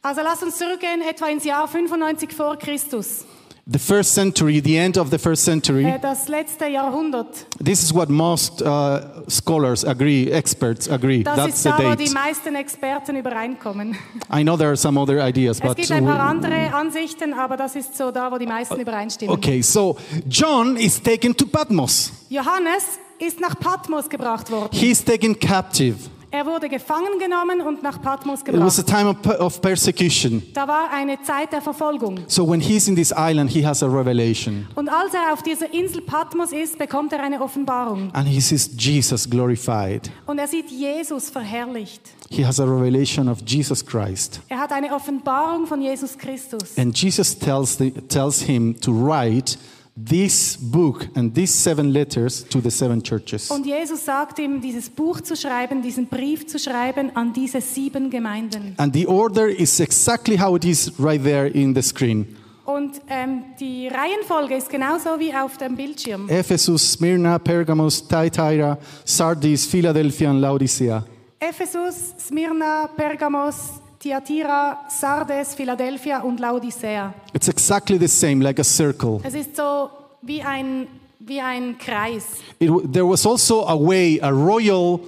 Also 0.00 0.22
lass 0.22 0.42
uns 0.42 0.56
zurückgehen 0.56 1.02
etwa 1.02 1.26
ins 1.26 1.44
Jahr 1.44 1.68
95 1.68 2.32
vor 2.32 2.56
Christus. 2.56 3.26
The 3.64 3.78
first 3.78 4.12
century, 4.12 4.60
the 4.60 4.76
end 4.76 4.98
of 4.98 5.10
the 5.12 5.18
first 5.18 5.44
century, 5.44 5.84
Äh, 5.84 6.00
Das 6.00 6.26
letzte 6.26 6.66
Jahrhundert, 6.66 7.46
this 7.64 7.80
is 7.84 7.94
what 7.94 8.08
most 8.10 8.60
uh, 8.60 8.98
scholars 9.28 9.84
agree, 9.84 10.28
experts 10.32 10.88
agree. 10.90 11.22
das 11.22 11.36
That's 11.36 11.54
ist 11.54 11.62
the 11.62 11.68
da, 11.68 11.78
wo 11.78 11.94
die 11.94 12.04
date. 12.06 12.12
meisten 12.14 12.54
Experten 12.56 13.14
übereinkommen. 13.14 13.96
I 14.34 14.42
know 14.42 14.56
there 14.56 14.70
are 14.70 14.76
some 14.76 14.98
other 15.00 15.24
ideas, 15.24 15.58
Es 15.58 15.62
but 15.62 15.76
gibt 15.76 15.92
ein 15.92 16.02
uh, 16.02 16.08
paar 16.08 16.16
we- 16.18 16.22
andere 16.22 16.74
Ansichten, 16.74 17.32
aber 17.34 17.56
das 17.56 17.76
ist 17.76 17.96
so 17.96 18.10
da, 18.10 18.32
wo 18.32 18.38
die 18.38 18.46
meisten 18.46 18.74
uh, 18.78 18.80
übereinstimmen. 18.80 19.32
okay. 19.32 19.62
So 19.62 19.96
John 20.28 20.76
is 20.76 21.00
taken 21.00 21.36
to 21.36 21.46
Patmos. 21.46 22.10
Johannes 22.30 22.82
ist 23.20 23.38
nach 23.38 23.56
Patmos 23.60 24.08
gebracht 24.10 24.50
worden. 24.50 24.70
He's 24.72 25.04
taken 25.04 25.38
captive. 25.38 25.94
Er 26.34 26.46
wurde 26.46 26.70
gefangen 26.70 27.18
genommen 27.20 27.60
und 27.60 27.82
nach 27.82 28.00
Patmos 28.00 28.40
It 28.40 28.58
was 28.58 28.78
a 28.78 28.82
gebracht. 28.82 29.22
time 29.22 29.38
of 29.38 29.60
persecution. 29.60 30.42
Da 30.54 30.66
war 30.66 30.90
eine 30.90 31.20
Zeit 31.22 31.52
der 31.52 31.60
Verfolgung. 31.60 32.20
So 32.26 32.48
when 32.48 32.58
he's 32.60 32.88
in 32.88 32.96
this 32.96 33.12
island, 33.14 33.50
he 33.50 33.64
has 33.66 33.82
a 33.82 33.86
revelation, 33.86 34.66
Und 34.74 34.88
als 34.88 35.12
er 35.12 35.34
auf 35.34 35.42
dieser 35.42 35.72
Insel 35.74 36.00
Patmos 36.00 36.52
ist, 36.52 36.78
bekommt 36.78 37.12
er 37.12 37.22
eine 37.22 37.42
Offenbarung. 37.42 38.10
and 38.14 38.26
he 38.26 38.40
sees 38.40 38.70
Jesus 38.78 39.28
glorified. 39.28 40.10
Und 40.26 40.38
er 40.38 40.48
sieht 40.48 40.70
Jesus 40.70 41.28
verherrlicht. 41.28 42.00
He 42.30 42.46
has 42.46 42.58
a 42.58 42.64
revelation 42.64 43.28
of 43.28 43.38
Jesus 43.46 43.84
Christ. 43.84 44.40
Er 44.48 44.58
hat 44.58 44.72
eine 44.72 44.94
Offenbarung 44.94 45.66
von 45.66 45.82
Jesus 45.82 46.16
Christus. 46.16 46.78
And 46.78 46.96
Jesus 46.98 47.38
tells, 47.38 47.76
the, 47.76 47.90
tells 48.08 48.40
him 48.40 48.74
to 48.80 48.90
write 48.90 49.58
this 49.96 50.56
book 50.56 51.08
and 51.14 51.34
these 51.34 51.52
seven 51.52 51.92
letters 51.92 52.44
to 52.44 52.60
the 52.60 52.70
seven 52.70 53.02
churches. 53.02 53.50
Und 53.50 53.66
Jesus 53.66 54.04
sagt 54.04 54.38
ihm, 54.38 54.60
dieses 54.60 54.88
Buch 54.88 55.20
zu 55.20 55.36
schreiben, 55.36 55.82
diesen 55.82 56.06
Brief 56.06 56.46
zu 56.46 56.58
schreiben 56.58 57.14
an 57.14 57.32
diese 57.32 57.60
sieben 57.60 58.10
Gemeinden. 58.10 58.74
And 58.78 58.94
the 58.94 59.06
order 59.06 59.48
is 59.48 59.80
exactly 59.80 60.38
how 60.38 60.56
it 60.56 60.64
is 60.64 60.92
right 60.98 61.22
there 61.22 61.46
in 61.48 61.74
the 61.74 61.82
screen. 61.82 62.36
Und 62.64 63.00
ähm, 63.08 63.44
die 63.58 63.88
Reihenfolge 63.88 64.56
ist 64.56 64.70
genauso 64.70 65.18
wie 65.18 65.34
auf 65.34 65.58
dem 65.58 65.74
Bildschirm. 65.76 66.28
Ephesus, 66.28 66.92
Smyrna, 66.92 67.38
Pergamos, 67.38 68.06
Thyatira, 68.06 68.78
Sardis, 69.04 69.66
Philadelphia, 69.66 70.30
and 70.30 70.40
Laodicea. 70.40 71.04
Ephesus, 71.40 72.14
Smyrna, 72.20 72.88
Pergamos, 72.96 73.81
Thyatira, 74.02 74.86
Sardes, 74.88 75.54
Philadelphia 75.54 76.18
und 76.24 76.40
Laodicea. 76.40 77.14
It's 77.32 77.46
exactly 77.46 77.96
the 77.98 78.08
same, 78.08 78.42
like 78.42 78.58
a 78.58 78.64
circle. 78.64 79.20
Es 79.22 79.34
ist 79.34 79.54
so 79.54 79.90
wie 80.22 80.42
ein, 80.42 80.88
wie 81.20 81.40
ein 81.40 81.78
Kreis. 81.78 82.24
It, 82.58 82.68
there 82.92 83.06
was 83.06 83.24
also 83.24 83.64
a 83.64 83.76
way, 83.76 84.18
a 84.20 84.30
royal 84.30 84.98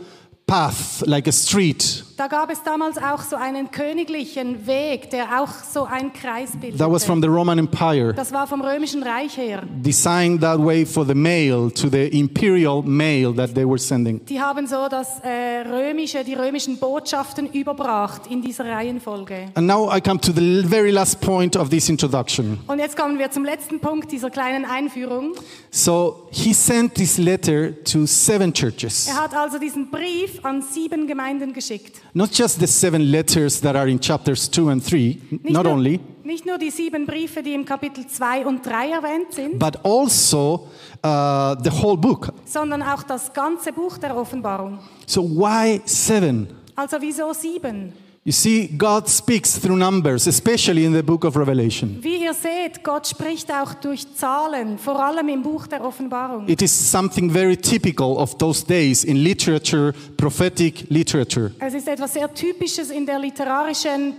path, 0.46 1.02
like 1.06 1.26
a 1.26 1.32
street, 1.32 2.04
Da 2.16 2.28
gab 2.28 2.48
es 2.48 2.62
damals 2.62 2.96
auch 2.96 3.22
so 3.22 3.34
einen 3.34 3.72
königlichen 3.72 4.68
Weg, 4.68 5.10
der 5.10 5.40
auch 5.42 5.48
so 5.48 5.84
ein 5.84 6.12
Kreis 6.12 6.50
that 6.78 6.88
was 6.88 7.04
from 7.04 7.20
bildete. 7.20 7.32
the 7.32 7.36
Roman 7.38 7.58
Empire, 7.58 8.12
Das 8.14 8.32
war 8.32 8.46
vom 8.46 8.60
römischen 8.60 9.02
Reich 9.02 9.36
her. 9.36 9.62
designed 9.82 10.40
that 10.40 10.60
way 10.64 10.86
for 10.86 11.04
the 11.04 11.14
mail, 11.14 11.70
to 11.72 11.88
the 11.88 12.06
imperial 12.16 12.82
mail 12.82 13.34
that 13.34 13.52
they 13.54 13.64
were 13.66 13.78
sending. 13.78 14.24
Die 14.26 14.40
haben 14.40 14.66
so 14.68 14.86
das 14.88 15.18
äh, 15.24 15.62
römische, 15.68 16.22
die 16.22 16.34
römischen 16.34 16.78
Botschaften 16.78 17.48
überbracht 17.50 18.28
in 18.30 18.40
dieser 18.42 18.66
Reihenfolge. 18.66 19.48
And 19.54 19.66
now 19.66 19.90
I 19.92 20.00
come 20.00 20.20
to 20.20 20.30
the 20.30 20.62
very 20.68 20.92
last 20.92 21.20
point 21.20 21.56
of 21.56 21.68
this 21.70 21.88
introduction. 21.88 22.60
Und 22.68 22.78
jetzt 22.78 22.96
kommen 22.96 23.18
wir 23.18 23.28
zum 23.32 23.44
letzten 23.44 23.80
Punkt 23.80 24.12
dieser 24.12 24.30
kleinen 24.30 24.64
Einführung. 24.64 25.32
So 25.72 26.28
he 26.30 26.52
sent 26.52 26.94
this 26.94 27.18
letter 27.18 27.72
to 27.84 28.06
seven 28.06 28.52
churches. 28.52 29.08
Er 29.08 29.20
hat 29.20 29.34
also 29.34 29.58
diesen 29.58 29.90
Brief 29.90 30.33
an 30.42 30.62
sieben 30.62 31.06
Gemeinden 31.06 31.52
geschickt. 31.52 32.00
Not 32.14 32.30
just 32.34 32.58
the 32.60 32.66
seven 32.66 33.02
letters 33.10 33.60
that 33.60 33.76
are 33.76 33.88
in 33.90 34.00
chapters 34.00 34.50
2 34.50 34.68
and 34.70 34.90
3, 34.90 34.96
Nicht 34.96 35.50
not 35.50 35.64
nur, 35.64 35.72
only, 35.74 36.00
nicht 36.24 36.46
nur 36.46 36.56
die 36.56 36.70
sieben 36.70 37.04
Briefe, 37.04 37.42
die 37.42 37.52
im 37.52 37.64
Kapitel 37.66 38.06
2 38.06 38.46
und 38.46 38.64
3 38.64 38.90
erwähnt 38.90 39.32
sind, 39.32 39.58
but 39.58 39.76
also 39.84 40.68
uh, 41.04 41.54
the 41.62 41.70
whole 41.70 41.96
book. 41.98 42.32
sondern 42.46 42.82
auch 42.82 43.02
das 43.02 43.32
ganze 43.32 43.72
Buch 43.72 43.98
der 43.98 44.16
Offenbarung. 44.16 44.78
So 45.06 45.22
why 45.22 45.80
seven? 45.84 46.48
Also 46.74 46.96
wieso 47.00 47.32
sieben? 47.34 47.92
You 48.26 48.32
see, 48.32 48.68
God 48.68 49.06
speaks 49.06 49.58
through 49.58 49.76
numbers, 49.76 50.26
especially 50.26 50.86
in 50.86 50.94
the 50.94 51.02
book 51.02 51.24
of 51.26 51.36
Revelation. 51.36 51.98
Wie 52.00 52.24
ihr 52.24 52.32
seht, 52.32 52.82
Gott 52.82 53.06
spricht 53.06 53.52
auch 53.52 53.74
durch 53.74 54.06
Zahlen, 54.14 54.78
vor 54.78 54.98
allem 54.98 55.28
im 55.28 55.42
Buch 55.42 55.66
der 55.66 55.84
Offenbarung. 55.84 56.48
It 56.48 56.62
is 56.62 56.72
something 56.72 57.30
very 57.30 57.54
typical 57.54 58.16
of 58.16 58.38
those 58.38 58.64
days 58.64 59.04
in 59.04 59.16
literature, 59.16 59.92
prophetic 60.16 60.86
literature. 60.88 61.50
Es 61.58 61.74
ist 61.74 61.86
etwas 61.86 62.14
sehr 62.14 62.32
Typisches 62.32 62.88
in 62.88 63.04
der 63.04 63.18
literarischen 63.18 64.14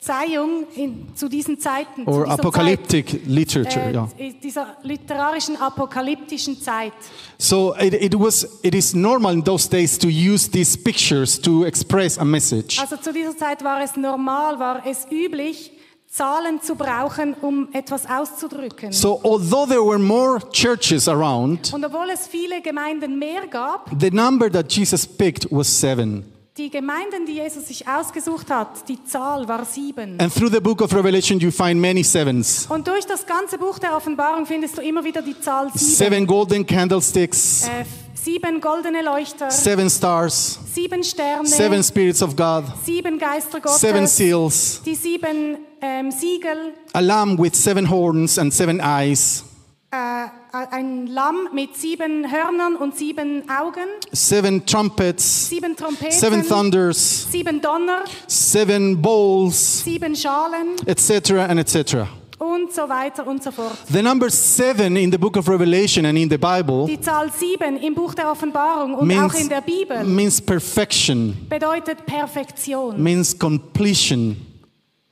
Prophezeiung 0.00 0.66
in, 0.76 1.14
zu 1.14 1.28
diesen 1.28 1.58
Zeiten. 1.58 2.04
zu 2.04 2.10
Or 2.10 2.24
dieser 2.24 2.32
apocalyptic 2.32 3.26
literature, 3.26 3.84
Zeit, 3.84 3.94
yeah. 3.94 4.08
äh, 4.18 4.32
dieser 4.42 4.76
literarischen 4.82 5.56
apokalyptischen 5.56 6.58
Zeit. 6.60 6.94
So 7.36 7.74
it, 7.78 7.92
it 7.92 8.18
was, 8.18 8.60
it 8.62 8.74
is 8.74 8.94
normal 8.94 9.34
in 9.34 9.44
those 9.44 9.68
days 9.68 9.98
to 9.98 10.08
use 10.08 10.50
these 10.50 10.76
pictures 10.78 11.38
to 11.42 11.66
express 11.66 12.18
a 12.18 12.24
message. 12.24 12.78
Also 12.80 12.96
zu 12.96 13.12
dieser 13.12 13.36
Zeit 13.36 13.62
war 13.62 13.82
es 13.82 13.94
normal, 13.96 14.58
war 14.58 14.86
es 14.86 15.06
üblich, 15.10 15.72
Zahlen 16.08 16.62
zu 16.62 16.76
brauchen, 16.76 17.34
um 17.34 17.68
etwas 17.72 18.08
auszudrücken. 18.08 18.92
So 18.92 19.20
although 19.22 19.66
there 19.66 19.84
were 19.84 19.98
more 19.98 20.40
churches 20.50 21.08
around, 21.08 21.74
Und 21.74 21.84
obwohl 21.84 22.08
es 22.10 22.26
viele 22.26 22.62
Gemeinden 22.62 23.18
mehr 23.18 23.46
gab, 23.46 23.90
the 24.00 24.10
number 24.10 24.50
that 24.50 24.72
Jesus 24.72 25.06
picked 25.06 25.46
was 25.50 25.68
seven. 25.68 26.24
Die 26.56 26.68
Gemeinden, 26.70 27.26
die 27.26 27.34
Jesus 27.34 27.68
sich 27.68 27.86
ausgesucht 27.86 28.50
hat, 28.50 28.88
die 28.88 29.02
Zahl 29.04 29.46
war 29.48 29.64
sieben. 29.64 30.18
And 30.20 30.34
through 30.34 30.50
the 30.52 30.60
book 30.60 30.82
of 30.82 30.92
Revelation, 30.94 31.38
you 31.38 31.50
find 31.50 31.80
many 31.80 32.02
sevens. 32.02 32.66
Und 32.68 32.86
durch 32.86 33.06
das 33.06 33.24
ganze 33.24 33.56
Buch 33.56 33.78
der 33.78 33.96
Offenbarung 33.96 34.46
findest 34.46 34.76
du 34.76 34.82
immer 34.82 35.04
wieder 35.04 35.22
die 35.22 35.38
Zahl 35.40 35.70
sieben. 35.72 35.94
Seven 35.94 36.26
golden 36.26 36.66
candlesticks, 36.66 37.64
Äh, 37.68 37.84
sieben 38.14 38.60
goldene 38.60 39.02
Leuchter, 39.02 39.50
seven 39.50 39.88
stars, 39.88 40.58
sieben 40.74 41.02
Sterne, 41.04 41.46
seven 41.46 41.82
spirits 41.82 42.22
of 42.22 42.36
God, 42.36 42.64
sieben 42.84 43.18
Geister 43.18 43.60
seven 43.66 44.00
Gottes, 44.00 44.16
seals, 44.16 44.82
die 44.84 44.94
sieben 44.94 45.58
ähm, 45.80 46.10
Siegel, 46.10 46.74
a 46.92 47.00
lamb 47.00 47.38
with 47.38 47.54
seven 47.54 47.88
horns 47.88 48.38
and 48.38 48.52
seven 48.52 48.80
eyes, 48.82 49.44
äh, 49.90 50.26
ein 50.52 51.06
Lamm 51.08 51.48
mit 51.52 51.76
sieben 51.76 52.30
Hörnern 52.30 52.76
und 52.76 52.96
sieben 52.96 53.42
Augen, 53.50 53.88
seven 54.12 54.64
trumpets, 54.64 55.48
sieben 55.48 55.76
Trompeten, 55.76 56.12
seven 56.12 56.46
thunders, 56.46 57.26
sieben 57.30 57.60
Donner, 57.60 58.04
seven 58.26 59.00
bowls, 59.00 59.82
sieben 59.84 60.14
Schalen. 60.14 60.76
Etc., 60.86 61.32
and 61.32 61.58
etc. 61.58 62.06
und 62.38 62.72
so 62.72 62.88
weiter 62.88 63.26
und 63.26 63.42
so 63.42 63.50
fort. 63.50 63.76
The 63.92 64.02
number 64.02 64.30
seven 64.30 64.96
in 64.96 65.10
the 65.10 65.18
book 65.18 65.36
of 65.36 65.48
Revelation 65.48 66.06
and 66.06 66.16
in 66.16 66.30
the 66.30 66.38
Bible 66.38 66.86
Die 66.86 67.00
Zahl 67.00 67.30
sieben 67.32 67.76
im 67.76 67.94
Buch 67.94 68.14
der 68.14 68.30
Offenbarung 68.30 68.94
und 68.94 69.08
means, 69.08 69.34
auch 69.34 69.38
in 69.38 69.48
der 69.48 69.60
Bibel 69.60 70.04
means 70.04 70.40
perfection, 70.40 71.36
bedeutet 71.48 72.06
Perfektion, 72.06 73.02
means 73.02 73.36
completion, 73.36 74.36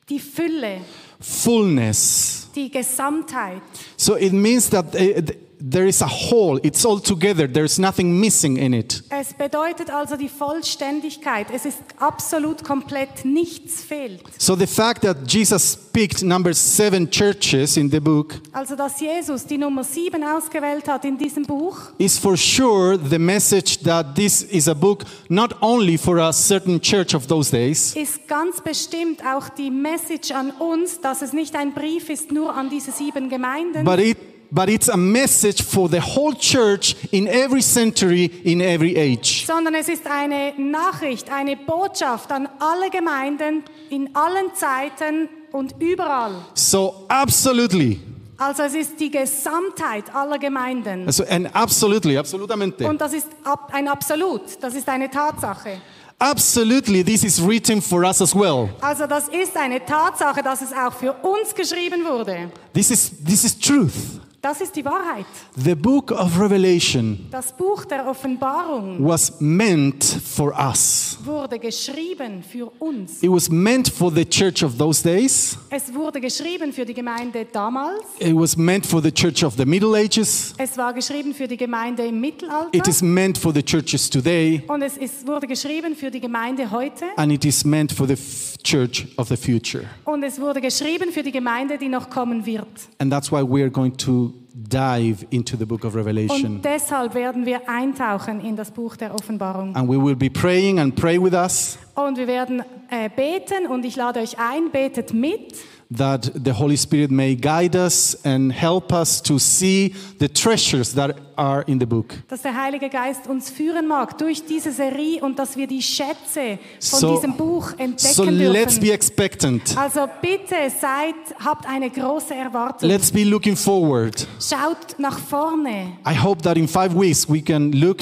die 0.08 0.20
Fülle, 0.20 0.82
fullness. 1.20 2.48
die 2.54 2.70
Gesamtheit. 2.70 3.62
So 3.96 4.16
it 4.16 4.32
means 4.32 4.68
that 4.70 4.86
uh, 4.94 4.98
th- 4.98 5.36
there 5.60 5.86
is 5.86 6.00
a 6.02 6.06
whole, 6.06 6.58
it's 6.62 6.84
all 6.84 7.00
together, 7.00 7.46
there's 7.46 7.78
nothing 7.78 8.20
missing 8.20 8.56
in 8.56 8.74
it. 8.74 9.02
Es 9.10 9.32
bedeutet 9.32 9.90
also 9.90 10.16
die 10.16 10.28
Vollständigkeit. 10.28 11.48
Es 11.52 11.64
ist 11.64 11.78
absolut 11.98 12.64
komplett, 12.64 13.24
nichts 13.24 13.82
fehlt. 13.82 14.22
So 14.38 14.56
the 14.56 14.66
fact 14.66 15.02
that 15.02 15.18
Jesus 15.26 15.76
picked 15.76 16.22
number 16.22 16.54
seven 16.54 17.10
churches 17.10 17.76
in 17.76 17.90
the 17.90 18.00
book 18.00 18.40
Also 18.52 18.76
dass 18.76 19.00
Jesus 19.00 19.46
die 19.46 19.58
Nummer 19.58 19.82
sieben 19.82 20.22
ausgewählt 20.22 20.86
hat 20.88 21.04
in 21.04 21.18
diesem 21.18 21.44
Buch, 21.44 21.76
is 21.98 22.18
for 22.18 22.36
sure 22.36 22.98
the 22.98 23.18
message 23.18 23.82
that 23.82 24.14
this 24.14 24.42
is 24.42 24.68
a 24.68 24.74
book 24.74 25.04
not 25.28 25.60
only 25.60 25.98
for 25.98 26.18
a 26.18 26.32
certain 26.32 26.80
church 26.80 27.14
of 27.14 27.26
those 27.26 27.50
days, 27.50 27.96
ist 27.96 28.28
ganz 28.28 28.60
bestimmt 28.60 29.22
auch 29.24 29.48
die 29.48 29.70
Message 29.70 30.30
an 30.30 30.50
uns, 30.52 31.00
dass 31.00 31.22
es 31.22 31.32
nicht 31.32 31.56
ein 31.56 31.74
Brief 31.74 32.08
ist 32.10 32.30
nur 32.30 32.54
an 32.54 32.70
diese 32.70 32.92
sieben 32.92 33.28
Gemeinden, 33.28 33.84
but 33.84 33.98
it 33.98 34.27
but 34.50 34.68
it's 34.68 34.88
a 34.88 34.96
message 34.96 35.62
for 35.62 35.88
the 35.88 36.00
whole 36.00 36.34
church 36.34 36.96
in 37.10 37.26
every 37.26 37.62
century, 37.62 38.24
in 38.44 38.60
every 38.60 38.96
age. 38.96 39.44
sondern 39.46 39.74
es 39.74 39.88
ist 39.88 40.06
eine 40.06 40.54
Nachricht, 40.56 41.30
eine 41.30 41.56
Botschaft 41.56 42.30
an 42.32 42.48
alle 42.58 42.90
Gemeinden 42.90 43.62
in 43.90 44.14
allen 44.14 44.54
Zeiten 44.54 45.28
und 45.52 45.74
überall. 45.80 46.32
So 46.54 47.04
absolutely, 47.08 48.00
Also 48.38 48.62
es 48.62 48.74
ist 48.74 49.00
die 49.00 49.10
Gesamtheit 49.10 50.14
aller 50.14 50.38
Gemeinden. 50.38 51.10
so, 51.10 51.24
and 51.28 51.54
absolutely, 51.54 52.16
absolutamente, 52.16 52.86
Und 52.88 53.00
das 53.00 53.12
ist 53.12 53.26
ab, 53.44 53.70
ein 53.72 53.88
Absolut, 53.88 54.42
das 54.60 54.74
ist 54.74 54.88
eine 54.88 55.10
Tatsache. 55.10 55.80
absolutely, 56.18 57.02
this 57.04 57.24
is 57.24 57.40
written 57.40 57.80
for 57.82 58.04
us 58.04 58.20
as 58.22 58.34
well. 58.34 58.68
Also 58.80 59.06
das 59.06 59.28
ist 59.28 59.56
eine 59.56 59.84
Tatsache, 59.84 60.42
dass 60.42 60.62
es 60.62 60.72
auch 60.72 60.92
für 60.92 61.12
uns 61.12 61.54
geschrieben 61.54 62.04
wurde. 62.04 62.50
This 62.72 62.90
is 62.90 63.10
this 63.24 63.44
is 63.44 63.58
truth. 63.58 63.92
Das 64.40 64.60
ist 64.60 64.76
die 64.76 64.84
Wahrheit. 64.84 65.26
The 65.56 65.74
book 65.74 66.12
of 66.12 66.38
Revelation 66.38 67.26
Das 67.28 67.52
Buch 67.56 67.84
der 67.84 68.06
Offenbarung 68.06 69.04
was 69.04 69.40
meant 69.40 70.04
for 70.04 70.54
us. 70.56 71.18
wurde 71.24 71.58
geschrieben 71.58 72.44
für 72.48 72.70
uns. 72.78 73.20
It 73.20 73.30
was 73.30 73.50
meant 73.50 73.88
for 73.88 74.12
the 74.14 74.24
church 74.24 74.62
of 74.62 74.78
those 74.78 75.02
days. 75.02 75.58
Es 75.70 75.92
wurde 75.92 76.20
geschrieben 76.20 76.72
für 76.72 76.84
die 76.84 76.94
Gemeinde 76.94 77.46
damals. 77.52 78.04
It 78.20 78.32
was 78.32 78.56
meant 78.56 78.86
for 78.86 79.02
the 79.02 79.10
church 79.10 79.42
of 79.42 79.54
the 79.56 79.64
Middle 79.64 79.96
Ages. 79.96 80.54
Es 80.56 80.78
war 80.78 80.94
geschrieben 80.94 81.34
für 81.34 81.48
die 81.48 81.56
Gemeinde 81.56 82.06
im 82.06 82.20
Mittelalter. 82.20 82.72
It 82.72 82.86
is 82.86 83.02
meant 83.02 83.36
for 83.38 83.52
the 83.52 83.62
churches 83.62 84.08
today. 84.08 84.62
Und 84.68 84.82
es 84.82 84.96
ist, 84.96 85.26
wurde 85.26 85.48
geschrieben 85.48 85.96
für 85.96 86.12
die 86.12 86.20
Gemeinde 86.20 86.70
heute. 86.70 87.06
And 87.16 87.32
it 87.32 87.44
is 87.44 87.64
meant 87.64 87.90
for 87.90 88.06
the 88.06 88.16
church 88.62 89.08
of 89.16 89.26
the 89.28 89.36
future. 89.36 89.84
Und 90.04 90.22
es 90.22 90.40
wurde 90.40 90.60
geschrieben 90.60 91.10
für 91.10 91.24
die 91.24 91.32
Gemeinde, 91.32 91.76
die 91.76 91.88
noch 91.88 92.08
kommen 92.08 92.46
wird. 92.46 92.68
And 92.98 93.12
that's 93.12 93.32
why 93.32 93.40
we're 93.40 93.70
going 93.70 93.96
to 93.96 94.27
dive 94.54 95.26
into 95.30 95.56
the 95.56 95.64
book 95.64 95.84
of 95.84 95.94
Revelation. 95.94 96.56
Und 96.56 96.64
deshalb 96.64 97.14
werden 97.14 97.46
wir 97.46 97.68
eintauchen 97.68 98.40
in 98.40 98.56
das 98.56 98.70
Buch 98.70 98.96
der 98.96 99.14
Offenbarung. 99.14 99.74
And 99.74 99.88
we 99.88 100.02
will 100.02 100.16
be 100.16 100.30
praying 100.30 100.78
and 100.78 100.94
pray 100.94 101.22
with 101.22 101.32
us 101.34 101.78
Und 101.94 102.16
wir 102.16 102.26
werden 102.26 102.62
äh, 102.90 103.08
beten 103.14 103.66
und 103.66 103.84
ich 103.84 103.96
lade 103.96 104.20
euch 104.20 104.38
ein, 104.38 104.70
betet 104.70 105.12
mit, 105.12 105.54
that 105.96 106.30
the 106.44 106.52
Holy 106.52 106.76
Spirit 106.76 107.10
may 107.10 107.34
guide 107.34 107.74
us 107.74 108.14
and 108.24 108.52
help 108.52 108.92
us 108.92 109.22
to 109.22 109.38
see 109.38 109.94
the 110.18 110.28
treasures 110.28 110.92
that 110.94 111.16
are 111.36 111.62
in 111.66 111.78
the 111.80 111.86
book. 111.86 112.14
dass 112.28 112.42
der 112.42 112.54
Heilige 112.54 112.90
Geist 112.90 113.26
uns 113.26 113.48
führen 113.48 113.86
mag 113.86 114.18
durch 114.18 114.44
diese 114.44 114.70
Serie 114.72 115.22
und 115.22 115.38
dass 115.38 115.56
wir 115.56 115.66
die 115.66 115.80
Schätze 115.80 116.58
von 116.80 117.00
So- 117.00 117.14
diesem 117.14 117.36
Buch 117.36 117.70
entdecken 117.78 118.14
So 118.14 118.24
let's 118.24 118.78
be 118.78 118.92
expectant. 118.92 119.76
Also 119.78 120.00
bitte 120.20 120.56
seid, 120.78 121.14
habt 121.42 121.66
eine 121.66 121.88
große 121.88 122.34
Erwartung. 122.34 122.88
Let's 122.88 123.10
be 123.10 123.24
looking 123.24 123.56
forward. 123.56 124.26
Schaut 124.40 124.98
nach 124.98 125.18
vorne. 125.18 125.92
I 126.06 126.14
hope 126.22 126.42
that 126.42 126.56
in 126.58 126.68
five 126.68 126.94
weeks 126.94 127.26
we 127.28 127.40
can 127.40 127.72
look 127.72 128.00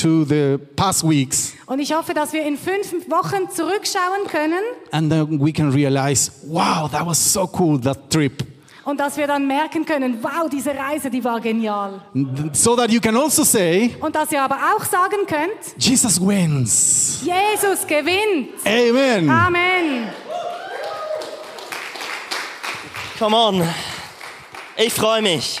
to 0.00 0.24
the 0.24 0.56
past 0.76 1.02
weeks 1.08 1.52
Und 1.66 1.80
ich 1.80 1.92
hoffe, 1.92 2.14
dass 2.14 2.32
wir 2.32 2.42
in 2.44 2.56
fünf 2.56 2.92
Wochen 3.10 3.50
zurückschauen 3.50 4.26
können 4.30 4.62
and 4.92 5.10
then 5.10 5.40
we 5.40 5.52
can 5.52 5.70
realize, 5.70 6.30
wow, 6.46 6.90
that 6.90 7.04
was 7.06 7.18
so 7.32 7.48
cool, 7.58 7.80
that 7.80 8.10
trip. 8.10 8.44
und 8.84 8.98
dass 8.98 9.16
wir 9.18 9.26
dann 9.26 9.46
merken 9.46 9.84
können, 9.84 10.18
wow, 10.22 10.48
diese 10.50 10.70
Reise, 10.74 11.10
die 11.10 11.22
war 11.22 11.40
genial. 11.40 12.00
So 12.52 12.74
that 12.74 12.90
you 12.90 13.00
can 13.00 13.16
also 13.16 13.44
say, 13.44 13.94
Und 14.00 14.14
dass 14.16 14.32
ihr 14.32 14.42
aber 14.42 14.56
auch 14.74 14.84
sagen 14.84 15.26
könnt, 15.26 15.76
Jesus 15.76 16.18
wins. 16.18 17.20
Jesus 17.22 17.86
gewinnt. 17.86 18.50
Amen. 18.64 19.28
Amen. 19.28 20.08
Come 23.18 23.36
on. 23.36 23.62
Ich 24.76 24.94
freue 24.94 25.20
mich. 25.20 25.60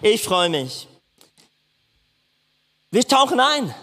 Ich 0.00 0.22
freue 0.22 0.48
mich. 0.48 0.88
Wir 2.94 3.08
tauchen 3.08 3.40
ein 3.40 3.74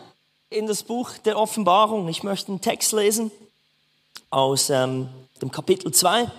in 0.51 0.67
das 0.67 0.83
Buch 0.83 1.09
der 1.25 1.35
Offenbarung. 1.35 2.07
Ich 2.09 2.21
möchte 2.21 2.49
einen 2.49 2.61
Text 2.61 2.91
lesen 2.91 3.31
aus 4.29 4.69
ähm, 4.69 5.09
dem 5.41 5.49
Kapitel 5.49 5.91
2, 5.91 6.29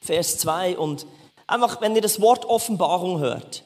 Vers 0.00 0.38
2. 0.38 0.76
Und 0.76 1.06
einfach, 1.46 1.80
wenn 1.80 1.94
ihr 1.94 2.02
das 2.02 2.20
Wort 2.20 2.44
Offenbarung 2.44 3.20
hört, 3.20 3.62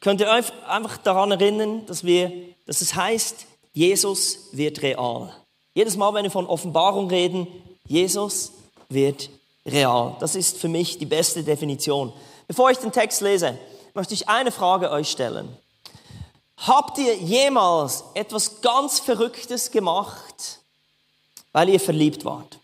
könnt 0.00 0.20
ihr 0.20 0.26
euch 0.26 0.46
einfach 0.66 0.96
daran 0.96 1.30
erinnern, 1.30 1.86
dass, 1.86 2.02
wir, 2.02 2.32
dass 2.66 2.80
es 2.80 2.96
heißt, 2.96 3.46
Jesus 3.72 4.48
wird 4.50 4.82
real. 4.82 5.32
Jedes 5.72 5.96
Mal, 5.96 6.12
wenn 6.14 6.24
wir 6.24 6.32
von 6.32 6.48
Offenbarung 6.48 7.06
reden, 7.08 7.46
Jesus 7.86 8.54
wird 8.88 9.30
real. 9.64 10.16
Das 10.18 10.34
ist 10.34 10.58
für 10.58 10.66
mich 10.66 10.98
die 10.98 11.06
beste 11.06 11.44
Definition. 11.44 12.12
Bevor 12.48 12.72
ich 12.72 12.78
den 12.78 12.90
Text 12.90 13.20
lese, 13.20 13.56
möchte 13.94 14.14
ich 14.14 14.28
eine 14.28 14.50
Frage 14.50 14.90
euch 14.90 15.08
stellen. 15.08 15.56
Habt 16.66 16.98
ihr 16.98 17.14
jemals 17.16 18.04
etwas 18.14 18.60
ganz 18.60 18.98
Verrücktes 18.98 19.70
gemacht, 19.70 20.58
weil 21.52 21.68
ihr 21.68 21.78
verliebt 21.80 22.24
wart? 22.24 22.58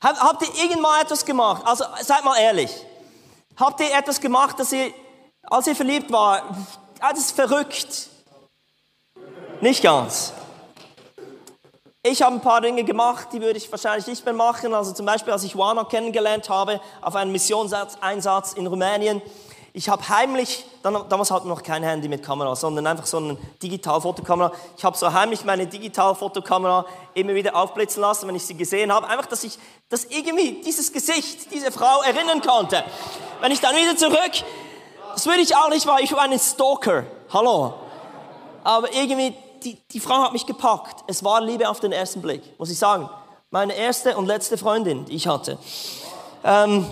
Hab- 0.00 0.18
Habt 0.20 0.42
ihr 0.42 0.62
irgendwann 0.64 1.00
etwas 1.02 1.24
gemacht? 1.24 1.62
Also 1.64 1.84
seid 2.02 2.24
mal 2.24 2.36
ehrlich. 2.38 2.70
Habt 3.56 3.80
ihr 3.80 3.94
etwas 3.96 4.20
gemacht, 4.20 4.58
dass 4.58 4.72
ihr, 4.72 4.92
als 5.42 5.66
ihr 5.66 5.76
verliebt 5.76 6.10
war, 6.12 6.42
das 7.00 7.18
ist 7.18 7.32
verrückt? 7.32 8.08
Nicht 9.60 9.82
ganz. 9.82 10.32
Ich 12.02 12.22
habe 12.22 12.36
ein 12.36 12.40
paar 12.42 12.60
Dinge 12.60 12.84
gemacht, 12.84 13.28
die 13.32 13.40
würde 13.40 13.56
ich 13.56 13.70
wahrscheinlich 13.70 14.06
nicht 14.06 14.24
mehr 14.24 14.34
machen. 14.34 14.74
Also 14.74 14.92
zum 14.92 15.06
Beispiel, 15.06 15.32
als 15.32 15.42
ich 15.44 15.52
Juana 15.54 15.84
kennengelernt 15.84 16.48
habe 16.50 16.80
auf 17.00 17.16
einem 17.16 17.32
Missionseinsatz 17.32 18.52
in 18.52 18.66
Rumänien. 18.66 19.22
Ich 19.76 19.90
habe 19.90 20.08
heimlich, 20.08 20.64
damals 20.82 21.30
hatten 21.30 21.48
wir 21.48 21.54
noch 21.54 21.62
kein 21.62 21.82
Handy 21.82 22.08
mit 22.08 22.22
Kamera, 22.22 22.56
sondern 22.56 22.86
einfach 22.86 23.04
so 23.04 23.18
eine 23.18 23.36
Digitalfotokamera. 23.62 24.50
Ich 24.74 24.82
habe 24.86 24.96
so 24.96 25.12
heimlich 25.12 25.44
meine 25.44 25.66
Digitalfotokamera 25.66 26.86
immer 27.12 27.34
wieder 27.34 27.54
aufblitzen 27.54 28.00
lassen, 28.00 28.26
wenn 28.26 28.36
ich 28.36 28.46
sie 28.46 28.56
gesehen 28.56 28.90
habe. 28.90 29.06
Einfach, 29.06 29.26
dass 29.26 29.44
ich 29.44 29.58
das 29.90 30.06
irgendwie, 30.06 30.62
dieses 30.62 30.90
Gesicht, 30.90 31.52
diese 31.52 31.70
Frau 31.70 32.00
erinnern 32.00 32.40
konnte. 32.40 32.82
Wenn 33.42 33.52
ich 33.52 33.60
dann 33.60 33.76
wieder 33.76 33.94
zurück, 33.98 34.32
das 35.12 35.26
würde 35.26 35.42
ich 35.42 35.54
auch 35.54 35.68
nicht, 35.68 35.86
weil 35.86 36.02
ich 36.02 36.12
war 36.14 36.22
ein 36.22 36.38
Stalker. 36.38 37.04
Hallo. 37.30 37.74
Aber 38.64 38.90
irgendwie, 38.94 39.36
die, 39.62 39.74
die 39.92 40.00
Frau 40.00 40.22
hat 40.22 40.32
mich 40.32 40.46
gepackt. 40.46 41.04
Es 41.06 41.22
war 41.22 41.42
Liebe 41.42 41.68
auf 41.68 41.80
den 41.80 41.92
ersten 41.92 42.22
Blick, 42.22 42.58
muss 42.58 42.70
ich 42.70 42.78
sagen. 42.78 43.10
Meine 43.50 43.74
erste 43.74 44.16
und 44.16 44.24
letzte 44.24 44.56
Freundin, 44.56 45.04
die 45.04 45.16
ich 45.16 45.26
hatte. 45.26 45.58
Ähm, 46.42 46.90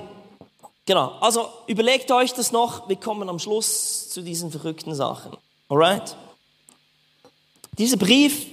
genau, 0.84 1.18
also 1.20 1.48
überlegt 1.66 2.10
euch 2.10 2.32
das 2.32 2.52
noch. 2.52 2.88
Wir 2.88 2.96
kommen 2.96 3.28
am 3.28 3.38
Schluss 3.38 4.10
zu 4.10 4.22
diesen 4.22 4.50
verrückten 4.50 4.94
Sachen. 4.94 5.36
Alright? 5.68 6.16
Dieser 7.78 7.96
Brief, 7.96 8.46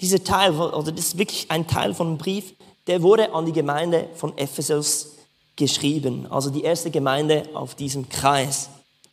dieser 0.00 0.24
Teil, 0.24 0.54
oder 0.58 0.92
das 0.92 1.06
ist 1.06 1.18
wirklich 1.18 1.50
ein 1.50 1.66
Teil 1.66 1.94
von 1.94 2.08
einem 2.08 2.18
Brief, 2.18 2.54
der 2.86 3.02
wurde 3.02 3.32
an 3.34 3.46
die 3.46 3.52
Gemeinde 3.52 4.08
von 4.14 4.36
Ephesus 4.38 5.16
geschrieben. 5.56 6.26
Also 6.30 6.50
die 6.50 6.62
erste 6.62 6.90
Gemeinde 6.90 7.48
auf 7.54 7.74
diesem 7.74 8.08
Kreis. 8.08 8.70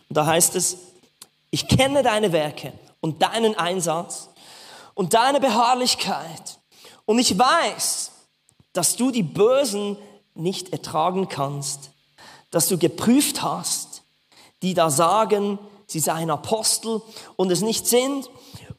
Und 0.10 0.17
da 0.17 0.26
heißt 0.26 0.56
es, 0.56 0.78
ich 1.52 1.67
kenne 1.67 2.04
deine 2.04 2.32
Werke 2.32 2.74
und 3.02 3.22
deinen 3.22 3.56
Einsatz 3.56 4.30
und 4.93 5.13
deine 5.13 5.39
Beharrlichkeit. 5.39 6.60
Und 7.06 7.20
ich 7.20 7.38
weiß, 7.38 8.12
dass 8.74 8.96
du 8.96 9.12
die 9.12 9.24
Bösen 9.24 9.98
nicht 10.38 10.71
ertragen 10.71 11.30
kannst, 11.30 11.91
dass 12.52 12.67
du 12.67 12.78
geprüft 12.78 13.41
hast, 13.41 14.04
die 14.62 14.73
da 14.73 14.89
sagen, 14.89 15.60
sie 15.86 16.00
seien 16.00 16.30
Apostel 16.30 17.02
und 17.36 17.52
es 17.52 17.62
nicht 17.62 17.88
sind 17.88 18.30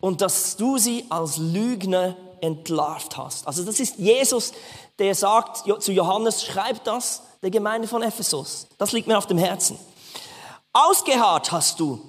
und 0.00 0.20
dass 0.20 0.56
du 0.56 0.78
sie 0.78 1.04
als 1.08 1.38
Lügner 1.38 2.16
entlarvt 2.40 3.16
hast. 3.16 3.46
Also 3.46 3.64
das 3.64 3.80
ist 3.80 3.98
Jesus, 3.98 4.52
der 4.98 5.14
sagt 5.14 5.64
zu 5.82 5.92
Johannes, 5.92 6.44
schreib 6.44 6.84
das 6.84 7.22
der 7.42 7.50
Gemeinde 7.50 7.88
von 7.88 8.02
Ephesus. 8.02 8.66
Das 8.78 8.92
liegt 8.92 9.06
mir 9.06 9.18
auf 9.18 9.26
dem 9.26 9.38
Herzen. 9.38 9.78
Ausgeharrt 10.72 11.52
hast 11.52 11.80
du. 11.80 12.00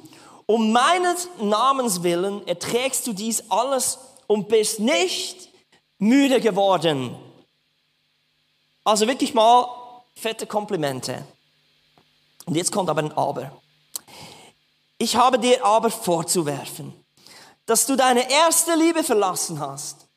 Um 0.46 0.72
meines 0.72 1.30
Namens 1.40 2.02
willen 2.02 2.46
erträgst 2.48 3.06
du 3.06 3.14
dies 3.14 3.44
alles 3.50 4.00
und 4.28 4.48
bist 4.48 4.80
nicht 4.80 5.50
müde 6.00 6.42
geworden. 6.42 7.16
Also 8.84 9.08
wirklich 9.08 9.34
mal 9.34 9.68
fette 10.16 10.46
Komplimente. 10.46 11.26
Und 12.46 12.56
jetzt 12.56 12.72
kommt 12.72 12.90
aber 12.90 13.02
ein 13.02 13.12
Aber. 13.12 13.52
Ich 14.98 15.16
habe 15.16 15.40
dir 15.40 15.64
aber 15.64 15.90
vorzuwerfen, 15.90 16.94
dass 17.66 17.86
du 17.86 17.96
deine 17.96 18.30
erste 18.30 18.76
Liebe 18.76 19.04
verlassen 19.04 19.60
hast. 19.60 20.08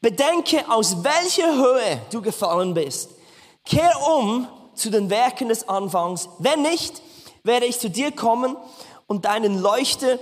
Bedenke, 0.00 0.70
aus 0.70 1.02
welcher 1.02 1.54
Höhe 1.56 2.00
du 2.10 2.22
gefallen 2.22 2.74
bist. 2.74 3.10
Kehr 3.64 3.92
um 4.16 4.48
zu 4.74 4.90
den 4.90 5.10
Werken 5.10 5.48
des 5.48 5.68
Anfangs. 5.68 6.28
Wenn 6.38 6.62
nicht, 6.62 7.02
werde 7.42 7.66
ich 7.66 7.78
zu 7.78 7.90
dir 7.90 8.12
kommen 8.12 8.56
und 9.06 9.24
deinen 9.24 9.60
Leuchter 9.60 10.18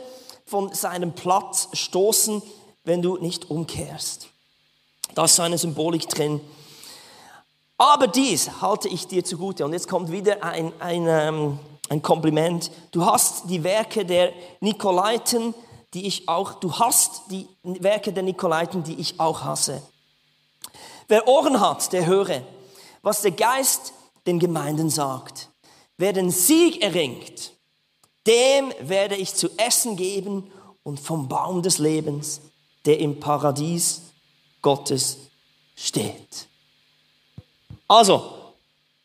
von 0.47 0.73
seinem 0.75 1.15
Platz 1.15 1.69
stoßen, 1.75 2.43
wenn 2.85 3.03
du 3.03 3.19
nicht 3.19 3.51
umkehrst. 3.51 4.29
Da 5.15 5.25
ist 5.25 5.37
so 5.37 5.43
eine 5.43 5.59
Symbolik 5.59 6.09
drin. 6.09 6.41
Aber 7.79 8.09
dies 8.09 8.61
halte 8.61 8.89
ich 8.89 9.07
dir 9.07 9.25
zugute. 9.25 9.65
Und 9.65 9.73
jetzt 9.73 9.89
kommt 9.89 10.11
wieder 10.11 10.43
ein, 10.43 10.73
ein, 10.81 11.07
ähm, 11.07 11.59
ein 11.89 12.03
Kompliment. 12.03 12.73
Du 12.91 13.07
hast 13.07 13.49
die 13.49 13.63
Werke 13.63 14.05
der 14.05 14.33
Nikolaiten, 14.61 15.55
die 15.95 16.07
ich 16.07 16.29
auch, 16.29 16.55
du 16.55 16.73
hast 16.73 17.31
die 17.31 17.49
Werke 17.63 18.13
der 18.13 18.25
Nikolaiten, 18.25 18.83
die 18.83 18.95
ich 18.95 19.19
auch 19.21 19.45
hasse. 19.45 19.81
Wer 21.07 21.27
Ohren 21.29 21.61
hat, 21.61 21.93
der 21.93 22.05
höre, 22.05 22.43
was 23.03 23.23
der 23.23 23.31
Geist 23.31 23.95
den 24.27 24.41
Gemeinden 24.41 24.91
sagt. 24.91 25.49
Wer 25.97 26.13
den 26.13 26.31
Sieg 26.31 26.83
erringt, 26.83 27.53
dem 28.27 28.75
werde 28.81 29.17
ich 29.17 29.35
zu 29.35 29.49
essen 29.57 29.97
geben 29.97 30.51
und 30.83 30.99
vom 31.01 31.29
Baum 31.29 31.63
des 31.63 31.79
Lebens, 31.79 32.41
der 32.85 32.99
im 32.99 33.21
Paradies 33.21 34.03
Gottes 34.61 35.17
steht. 35.77 36.48
Also, 37.89 38.35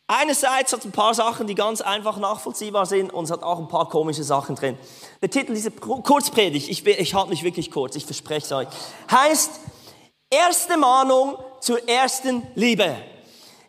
Einerseits 0.06 0.70
hat 0.74 0.80
es 0.80 0.84
ein 0.84 0.92
paar 0.92 1.14
Sachen, 1.14 1.46
die 1.46 1.54
ganz 1.54 1.80
einfach 1.80 2.18
nachvollziehbar 2.18 2.84
sind 2.84 3.10
und 3.10 3.24
es 3.24 3.30
hat 3.30 3.42
auch 3.42 3.58
ein 3.58 3.68
paar 3.68 3.88
komische 3.88 4.22
Sachen 4.22 4.54
drin. 4.54 4.76
Der 5.22 5.30
Titel 5.30 5.54
dieser 5.54 5.70
Kurzpredigt, 5.70 6.68
ich, 6.68 6.86
ich 6.86 7.14
halte 7.14 7.30
mich 7.30 7.42
wirklich 7.42 7.70
kurz, 7.70 7.96
ich 7.96 8.04
verspreche 8.04 8.44
es 8.44 8.52
euch, 8.52 8.68
heißt 9.10 9.60
Erste 10.34 10.76
Mahnung 10.76 11.38
zur 11.60 11.88
ersten 11.88 12.44
Liebe. 12.56 12.96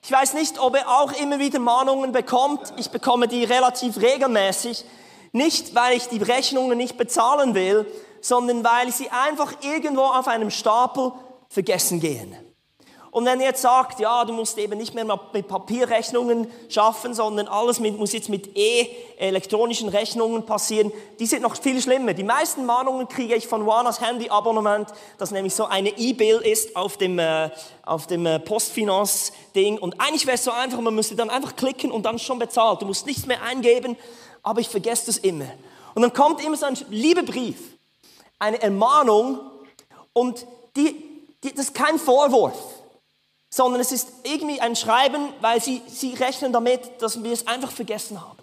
Ich 0.03 0.11
weiß 0.11 0.33
nicht, 0.33 0.57
ob 0.57 0.75
er 0.75 0.89
auch 0.89 1.11
immer 1.11 1.37
wieder 1.37 1.59
Mahnungen 1.59 2.11
bekommt. 2.11 2.73
Ich 2.77 2.89
bekomme 2.89 3.27
die 3.27 3.43
relativ 3.43 4.01
regelmäßig. 4.01 4.83
Nicht, 5.31 5.75
weil 5.75 5.95
ich 5.95 6.07
die 6.07 6.17
Rechnungen 6.23 6.75
nicht 6.75 6.97
bezahlen 6.97 7.53
will, 7.53 7.85
sondern 8.19 8.63
weil 8.63 8.91
sie 8.91 9.11
einfach 9.11 9.53
irgendwo 9.61 10.01
auf 10.01 10.27
einem 10.27 10.49
Stapel 10.49 11.11
vergessen 11.49 11.99
gehen. 11.99 12.35
Und 13.15 13.23
wenn 13.23 13.39
ihr 13.39 13.45
jetzt 13.45 13.61
sagt, 13.61 14.01
ja, 14.01 14.25
du 14.25 14.33
musst 14.33 14.57
eben 14.57 14.77
nicht 14.77 14.93
mehr 14.93 15.05
mit 15.31 15.47
Papierrechnungen 15.47 16.51
schaffen, 16.67 17.13
sondern 17.13 17.47
alles 17.47 17.79
mit, 17.79 17.97
muss 17.97 18.11
jetzt 18.11 18.27
mit 18.27 18.57
e-elektronischen 18.57 19.87
Rechnungen 19.87 20.45
passieren, 20.45 20.91
die 21.17 21.25
sind 21.25 21.41
noch 21.41 21.55
viel 21.55 21.81
schlimmer. 21.81 22.13
Die 22.13 22.25
meisten 22.25 22.65
Mahnungen 22.65 23.07
kriege 23.07 23.33
ich 23.33 23.47
von 23.47 23.65
Wanas 23.65 24.01
Handy-Abonnement, 24.01 24.89
das 25.17 25.31
nämlich 25.31 25.55
so 25.55 25.63
eine 25.63 25.97
E-Bill 25.97 26.39
ist 26.39 26.75
auf 26.75 26.97
dem, 26.97 27.17
äh, 27.17 27.51
auf 27.85 28.05
dem 28.05 28.25
äh, 28.25 28.37
Postfinanz-Ding. 28.37 29.77
Und 29.77 30.01
eigentlich 30.01 30.25
wäre 30.25 30.35
es 30.35 30.43
so 30.43 30.51
einfach, 30.51 30.81
man 30.81 30.93
müsste 30.93 31.15
dann 31.15 31.29
einfach 31.29 31.55
klicken 31.55 31.91
und 31.91 32.05
dann 32.05 32.19
schon 32.19 32.37
bezahlt. 32.37 32.81
Du 32.81 32.85
musst 32.85 33.05
nichts 33.05 33.27
mehr 33.27 33.41
eingeben, 33.43 33.95
aber 34.43 34.59
ich 34.59 34.67
vergesse 34.67 35.05
das 35.05 35.19
immer. 35.19 35.47
Und 35.93 36.01
dann 36.01 36.11
kommt 36.11 36.43
immer 36.43 36.57
so 36.57 36.65
ein 36.65 36.77
Liebebrief, 36.89 37.77
eine 38.39 38.61
Ermahnung 38.61 39.39
und 40.11 40.45
die, 40.75 41.01
die, 41.45 41.53
das 41.53 41.67
ist 41.67 41.73
kein 41.73 41.97
Vorwurf 41.97 42.74
sondern 43.55 43.79
es 43.79 43.93
ist 43.93 44.09
irgendwie 44.23 44.59
ein 44.59 44.75
Schreiben, 44.75 45.31
weil 45.39 45.61
sie, 45.61 45.81
sie 45.87 46.13
rechnen 46.13 46.51
damit, 46.51 47.01
dass 47.01 47.23
wir 47.23 47.31
es 47.31 47.47
einfach 47.47 47.71
vergessen 47.71 48.19
haben. 48.19 48.37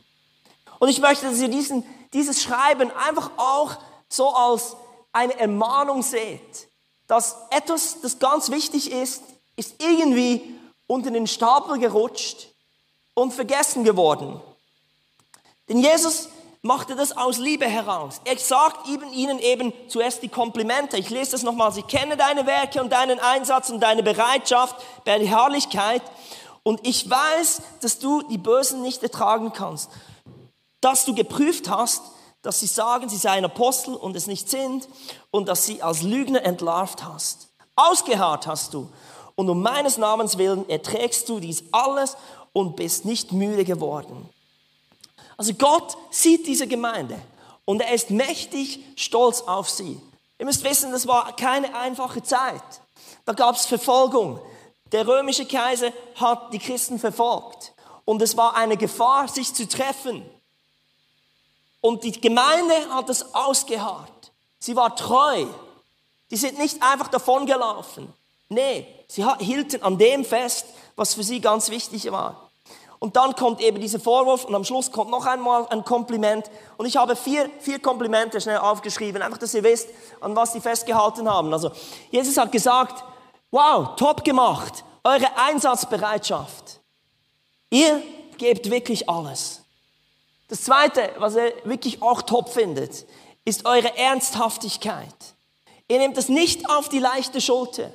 Und 0.78 0.88
ich 0.88 1.00
möchte, 1.00 1.26
dass 1.26 1.38
ihr 1.38 1.48
diesen, 1.48 1.84
dieses 2.14 2.42
Schreiben 2.42 2.90
einfach 2.92 3.30
auch 3.36 3.76
so 4.08 4.30
als 4.30 4.74
eine 5.12 5.38
Ermahnung 5.38 6.02
seht, 6.02 6.66
dass 7.08 7.36
etwas, 7.50 8.00
das 8.00 8.20
ganz 8.20 8.50
wichtig 8.50 8.90
ist, 8.90 9.22
ist 9.54 9.82
irgendwie 9.82 10.58
unter 10.86 11.10
den 11.10 11.26
Stapel 11.26 11.78
gerutscht 11.78 12.48
und 13.12 13.34
vergessen 13.34 13.84
geworden. 13.84 14.40
Denn 15.68 15.80
Jesus 15.80 16.30
macht 16.62 16.90
er 16.90 16.96
das 16.96 17.16
aus 17.16 17.38
Liebe 17.38 17.66
heraus. 17.66 18.20
Er 18.24 18.38
sagt 18.38 18.88
ihnen 18.88 19.38
eben 19.40 19.72
zuerst 19.88 20.22
die 20.22 20.28
Komplimente. 20.28 20.96
Ich 20.96 21.10
lese 21.10 21.32
das 21.32 21.42
nochmal. 21.42 21.72
Sie 21.72 21.82
kennen 21.82 22.16
deine 22.16 22.46
Werke 22.46 22.80
und 22.80 22.90
deinen 22.90 23.18
Einsatz 23.18 23.68
und 23.70 23.80
deine 23.80 24.02
Bereitschaft 24.02 24.76
bei 25.04 25.18
der 25.18 25.28
Herrlichkeit. 25.28 26.02
Und 26.62 26.86
ich 26.86 27.10
weiß, 27.10 27.62
dass 27.80 27.98
du 27.98 28.22
die 28.22 28.38
Bösen 28.38 28.82
nicht 28.82 29.02
ertragen 29.02 29.52
kannst. 29.52 29.90
Dass 30.80 31.04
du 31.04 31.14
geprüft 31.14 31.68
hast, 31.68 32.02
dass 32.42 32.60
sie 32.60 32.66
sagen, 32.66 33.08
sie 33.08 33.16
seien 33.16 33.44
Apostel 33.44 33.94
und 33.94 34.16
es 34.16 34.28
nicht 34.28 34.48
sind 34.48 34.88
und 35.30 35.48
dass 35.48 35.66
sie 35.66 35.82
als 35.82 36.02
Lügner 36.02 36.44
entlarvt 36.44 37.04
hast. 37.04 37.48
Ausgeharrt 37.74 38.46
hast 38.46 38.74
du 38.74 38.88
und 39.34 39.48
um 39.48 39.62
meines 39.62 39.96
Namens 39.96 40.38
willen 40.38 40.68
erträgst 40.68 41.28
du 41.28 41.40
dies 41.40 41.64
alles 41.72 42.16
und 42.52 42.76
bist 42.76 43.04
nicht 43.04 43.32
müde 43.32 43.64
geworden. 43.64 44.28
Also 45.42 45.54
Gott 45.54 45.96
sieht 46.12 46.46
diese 46.46 46.68
Gemeinde 46.68 47.20
und 47.64 47.82
er 47.82 47.92
ist 47.92 48.10
mächtig 48.10 48.78
stolz 48.94 49.40
auf 49.40 49.68
sie. 49.68 50.00
Ihr 50.38 50.46
müsst 50.46 50.62
wissen, 50.62 50.92
das 50.92 51.08
war 51.08 51.34
keine 51.34 51.74
einfache 51.74 52.22
Zeit. 52.22 52.62
Da 53.24 53.32
gab 53.32 53.56
es 53.56 53.66
Verfolgung. 53.66 54.40
Der 54.92 55.04
römische 55.04 55.44
Kaiser 55.44 55.90
hat 56.14 56.52
die 56.52 56.60
Christen 56.60 57.00
verfolgt 57.00 57.72
und 58.04 58.22
es 58.22 58.36
war 58.36 58.54
eine 58.54 58.76
Gefahr, 58.76 59.26
sich 59.26 59.52
zu 59.52 59.66
treffen. 59.66 60.24
Und 61.80 62.04
die 62.04 62.12
Gemeinde 62.20 62.76
hat 62.90 63.10
es 63.10 63.34
ausgeharrt. 63.34 64.30
Sie 64.60 64.76
war 64.76 64.94
treu. 64.94 65.44
Die 66.30 66.36
sind 66.36 66.56
nicht 66.56 66.80
einfach 66.84 67.08
davongelaufen. 67.08 68.12
Nee, 68.48 68.86
sie 69.08 69.26
hielten 69.40 69.82
an 69.82 69.98
dem 69.98 70.24
fest, 70.24 70.66
was 70.94 71.14
für 71.14 71.24
sie 71.24 71.40
ganz 71.40 71.68
wichtig 71.68 72.12
war. 72.12 72.51
Und 73.02 73.16
dann 73.16 73.34
kommt 73.34 73.60
eben 73.60 73.80
dieser 73.80 73.98
Vorwurf 73.98 74.44
und 74.44 74.54
am 74.54 74.62
Schluss 74.62 74.92
kommt 74.92 75.10
noch 75.10 75.26
einmal 75.26 75.66
ein 75.70 75.84
Kompliment. 75.84 76.48
Und 76.76 76.86
ich 76.86 76.96
habe 76.96 77.16
vier, 77.16 77.50
vier 77.58 77.80
Komplimente 77.80 78.40
schnell 78.40 78.58
aufgeschrieben, 78.58 79.22
einfach, 79.22 79.38
dass 79.38 79.54
ihr 79.54 79.64
wisst, 79.64 79.88
an 80.20 80.36
was 80.36 80.52
sie 80.52 80.60
festgehalten 80.60 81.28
haben. 81.28 81.52
Also, 81.52 81.72
Jesus 82.12 82.36
hat 82.36 82.52
gesagt, 82.52 83.02
wow, 83.50 83.96
top 83.96 84.22
gemacht, 84.22 84.84
eure 85.02 85.26
Einsatzbereitschaft. 85.36 86.78
Ihr 87.70 88.00
gebt 88.38 88.70
wirklich 88.70 89.10
alles. 89.10 89.62
Das 90.46 90.62
zweite, 90.62 91.10
was 91.18 91.34
er 91.34 91.52
wirklich 91.64 92.02
auch 92.02 92.22
top 92.22 92.50
findet, 92.50 93.04
ist 93.44 93.66
eure 93.66 93.98
Ernsthaftigkeit. 93.98 95.16
Ihr 95.88 95.98
nehmt 95.98 96.16
das 96.16 96.28
nicht 96.28 96.70
auf 96.70 96.88
die 96.88 97.00
leichte 97.00 97.40
Schulter. 97.40 97.90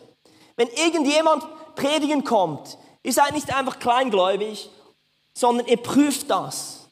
Wenn 0.58 0.68
irgendjemand 0.68 1.46
predigen 1.76 2.26
kommt, 2.26 2.78
ihr 3.04 3.14
seid 3.14 3.32
nicht 3.36 3.56
einfach 3.56 3.80
kleingläubig 3.80 4.70
sondern 5.38 5.68
ihr 5.68 5.78
prüft 5.78 6.32
das. 6.32 6.88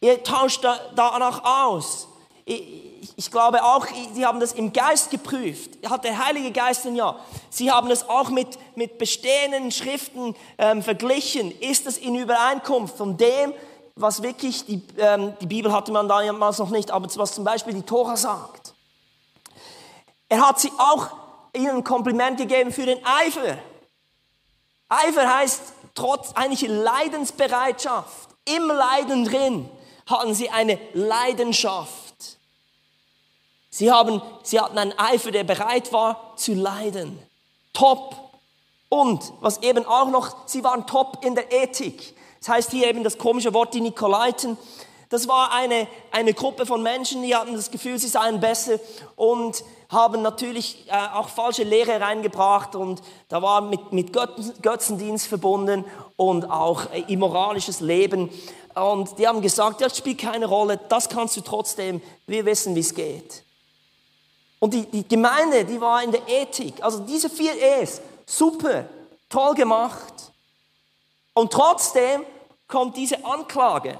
Ihr 0.00 0.22
tauscht 0.22 0.62
danach 0.94 1.42
aus. 1.66 2.06
Ich 2.44 3.30
glaube 3.32 3.64
auch, 3.64 3.84
sie 4.14 4.24
haben 4.24 4.38
das 4.38 4.52
im 4.52 4.72
Geist 4.72 5.10
geprüft. 5.10 5.70
Hat 5.90 6.04
der 6.04 6.24
Heilige 6.24 6.52
Geist 6.52 6.86
ein 6.86 6.94
Ja. 6.94 7.18
Sie 7.50 7.70
haben 7.72 7.90
es 7.90 8.08
auch 8.08 8.30
mit, 8.30 8.56
mit 8.76 8.96
bestehenden 8.96 9.72
Schriften 9.72 10.36
ähm, 10.56 10.84
verglichen. 10.84 11.50
Ist 11.60 11.86
es 11.88 11.98
in 11.98 12.14
Übereinkunft 12.14 12.96
von 12.96 13.16
dem, 13.16 13.52
was 13.96 14.22
wirklich, 14.22 14.64
die, 14.64 14.80
ähm, 14.96 15.34
die 15.40 15.46
Bibel 15.46 15.72
hatte 15.72 15.90
man 15.90 16.06
damals 16.06 16.58
noch 16.58 16.70
nicht, 16.70 16.92
aber 16.92 17.08
was 17.16 17.34
zum 17.34 17.42
Beispiel 17.42 17.74
die 17.74 17.82
Tora 17.82 18.16
sagt. 18.16 18.72
Er 20.28 20.46
hat 20.46 20.60
sie 20.60 20.70
auch 20.78 21.08
ihnen 21.52 21.78
ein 21.78 21.84
Kompliment 21.84 22.38
gegeben 22.38 22.70
für 22.70 22.86
den 22.86 23.04
Eifer. 23.04 23.58
Eifer 24.88 25.38
heißt 25.38 25.60
trotz 25.98 26.32
eigentlich 26.34 26.68
Leidensbereitschaft, 26.68 28.28
im 28.44 28.68
Leiden 28.68 29.24
drin, 29.24 29.68
hatten 30.06 30.34
sie 30.34 30.48
eine 30.48 30.78
Leidenschaft. 30.94 32.38
Sie, 33.70 33.90
haben, 33.92 34.22
sie 34.42 34.58
hatten 34.60 34.78
einen 34.78 34.98
Eifer, 34.98 35.30
der 35.30 35.44
bereit 35.44 35.92
war 35.92 36.34
zu 36.36 36.54
leiden. 36.54 37.18
Top. 37.72 38.14
Und 38.88 39.32
was 39.40 39.58
eben 39.62 39.84
auch 39.84 40.08
noch, 40.08 40.34
sie 40.46 40.64
waren 40.64 40.86
top 40.86 41.24
in 41.24 41.34
der 41.34 41.52
Ethik. 41.52 42.14
Das 42.40 42.48
heißt 42.48 42.70
hier 42.70 42.86
eben 42.88 43.04
das 43.04 43.18
komische 43.18 43.52
Wort, 43.52 43.74
die 43.74 43.80
Nikolaiten. 43.80 44.56
Das 45.08 45.26
war 45.26 45.52
eine, 45.52 45.88
eine 46.10 46.34
Gruppe 46.34 46.66
von 46.66 46.82
Menschen, 46.82 47.22
die 47.22 47.34
hatten 47.34 47.54
das 47.54 47.70
Gefühl, 47.70 47.98
sie 47.98 48.08
seien 48.08 48.40
besser 48.40 48.78
und 49.16 49.64
haben 49.88 50.20
natürlich 50.20 50.86
äh, 50.88 50.92
auch 51.14 51.30
falsche 51.30 51.62
Lehre 51.62 51.98
reingebracht 52.00 52.74
und 52.74 53.00
da 53.28 53.40
war 53.40 53.62
mit, 53.62 53.92
mit 53.92 54.12
Götzendienst 54.62 55.26
verbunden 55.26 55.84
und 56.16 56.50
auch 56.50 56.92
äh, 56.92 57.04
immoralisches 57.08 57.80
Leben. 57.80 58.28
Und 58.74 59.18
die 59.18 59.26
haben 59.26 59.40
gesagt, 59.40 59.80
das 59.80 59.96
spielt 59.96 60.18
keine 60.18 60.44
Rolle, 60.44 60.78
das 60.88 61.08
kannst 61.08 61.36
du 61.38 61.40
trotzdem, 61.40 62.02
wir 62.26 62.44
wissen, 62.44 62.74
wie 62.74 62.80
es 62.80 62.94
geht. 62.94 63.44
Und 64.60 64.74
die, 64.74 64.84
die 64.86 65.08
Gemeinde, 65.08 65.64
die 65.64 65.80
war 65.80 66.02
in 66.02 66.12
der 66.12 66.28
Ethik, 66.28 66.82
also 66.82 67.00
diese 67.00 67.30
vier 67.30 67.54
E's, 67.80 68.02
super, 68.26 68.84
toll 69.30 69.54
gemacht. 69.54 70.32
Und 71.32 71.52
trotzdem 71.52 72.24
kommt 72.66 72.96
diese 72.96 73.24
Anklage. 73.24 73.98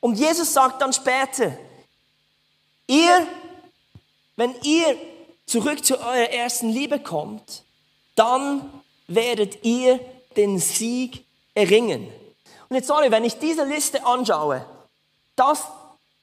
Und 0.00 0.18
Jesus 0.18 0.52
sagt 0.52 0.80
dann 0.80 0.92
später, 0.92 1.56
ihr 2.86 3.26
wenn 4.40 4.54
ihr 4.62 4.96
zurück 5.44 5.84
zu 5.84 5.98
eurer 6.00 6.30
ersten 6.30 6.70
Liebe 6.70 6.98
kommt, 6.98 7.62
dann 8.14 8.82
werdet 9.06 9.66
ihr 9.66 10.00
den 10.34 10.58
Sieg 10.58 11.26
erringen. 11.54 12.10
Und 12.70 12.76
jetzt 12.76 12.88
sorry, 12.88 13.10
wenn 13.10 13.24
ich 13.24 13.38
diese 13.38 13.64
Liste 13.64 14.06
anschaue, 14.06 14.64
das 15.36 15.64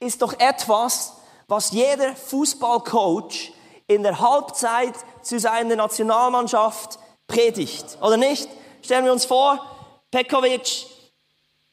ist 0.00 0.20
doch 0.20 0.32
etwas, 0.40 1.12
was 1.46 1.70
jeder 1.70 2.16
Fußballcoach 2.16 3.52
in 3.86 4.02
der 4.02 4.18
Halbzeit 4.18 4.94
zu 5.22 5.38
seiner 5.38 5.76
Nationalmannschaft 5.76 6.98
predigt, 7.28 7.98
oder 8.02 8.16
nicht? 8.16 8.48
Stellen 8.82 9.04
wir 9.04 9.12
uns 9.12 9.26
vor, 9.26 9.64
Pekovic 10.10 10.86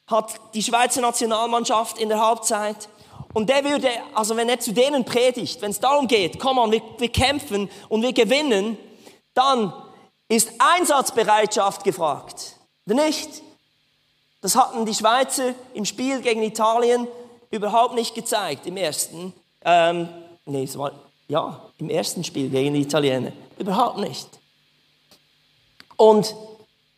hat 0.06 0.54
die 0.54 0.62
Schweizer 0.62 1.00
Nationalmannschaft 1.00 1.98
in 1.98 2.08
der 2.08 2.20
Halbzeit 2.20 2.88
und 3.34 3.48
der 3.48 3.64
würde, 3.64 3.88
also 4.14 4.36
wenn 4.36 4.48
er 4.48 4.60
zu 4.60 4.72
denen 4.72 5.04
predigt, 5.04 5.60
wenn 5.60 5.70
es 5.70 5.80
darum 5.80 6.06
geht, 6.06 6.38
komm 6.38 6.58
on, 6.58 6.72
wir, 6.72 6.82
wir 6.98 7.10
kämpfen 7.10 7.68
und 7.88 8.02
wir 8.02 8.12
gewinnen, 8.12 8.78
dann 9.34 9.72
ist 10.28 10.52
Einsatzbereitschaft 10.58 11.84
gefragt. 11.84 12.56
Nicht? 12.86 13.42
Das 14.40 14.54
hatten 14.56 14.86
die 14.86 14.94
Schweizer 14.94 15.54
im 15.74 15.84
Spiel 15.84 16.20
gegen 16.20 16.42
Italien 16.42 17.08
überhaupt 17.50 17.94
nicht 17.94 18.14
gezeigt, 18.14 18.66
im 18.66 18.76
ersten. 18.76 19.32
Ähm, 19.64 20.08
nee, 20.44 20.64
es 20.64 20.78
war, 20.78 20.92
ja, 21.28 21.60
im 21.78 21.90
ersten 21.90 22.22
Spiel 22.22 22.48
gegen 22.48 22.74
die 22.74 22.82
Italiener. 22.82 23.32
Überhaupt 23.58 23.98
nicht. 23.98 24.28
Und 25.96 26.34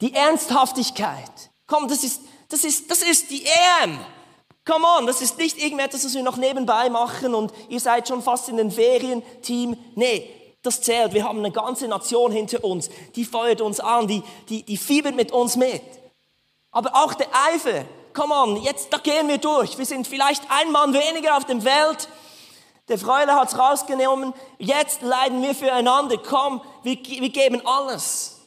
die 0.01 0.14
Ernsthaftigkeit, 0.14 1.51
Komm, 1.68 1.87
das 1.87 2.03
ist, 2.03 2.23
das 2.49 2.65
ist, 2.65 2.91
das 2.91 3.03
ist 3.03 3.31
die 3.31 3.45
EM. 3.45 3.99
Come 4.65 4.87
on, 4.99 5.07
das 5.07 5.23
ist 5.23 5.39
nicht 5.39 5.59
irgendetwas, 5.59 6.05
was 6.05 6.15
wir 6.15 6.23
noch 6.23 6.37
nebenbei 6.37 6.91
machen 6.91 7.35
und 7.35 7.53
ihr 7.69 7.81
seid 7.81 8.07
schon 8.07 8.23
fast 8.23 8.49
in 8.49 8.59
den 8.59 8.71
Ferien, 8.71 9.23
Team. 9.41 9.77
Nee, 9.95 10.29
das 10.63 10.83
zählt. 10.83 11.15
Wir 11.15 11.25
haben 11.25 11.39
eine 11.39 11.51
ganze 11.51 11.89
Nation 11.89 12.33
hinter 12.33 12.63
uns, 12.65 12.91
die 13.17 13.25
feuert 13.25 13.61
uns 13.61 13.81
an, 13.81 14.07
die, 14.07 14.23
die, 14.49 14.63
die 14.63 14.77
fiebert 14.77 15.15
mit 15.15 15.33
uns 15.33 15.57
mit. 15.57 15.83
Aber 16.71 16.95
auch 16.95 17.15
der 17.15 17.29
Eifer, 17.51 17.87
come 18.13 18.35
on, 18.35 18.63
jetzt, 18.63 18.93
da 18.93 18.99
gehen 18.99 19.29
wir 19.29 19.39
durch. 19.39 19.79
Wir 19.79 19.87
sind 19.87 20.07
vielleicht 20.07 20.43
ein 20.51 20.71
Mann 20.71 20.93
weniger 20.93 21.37
auf 21.37 21.45
dem 21.45 21.63
Feld. 21.63 22.09
Der 22.89 22.99
Freude 22.99 23.33
hat's 23.35 23.59
rausgenommen. 23.59 24.33
Jetzt 24.59 25.03
leiden 25.03 25.43
wir 25.43 25.55
füreinander. 25.55 26.17
Komm, 26.19 26.61
wir, 26.83 26.97
wir 26.97 27.31
geben 27.31 27.63
alles. 27.67 28.38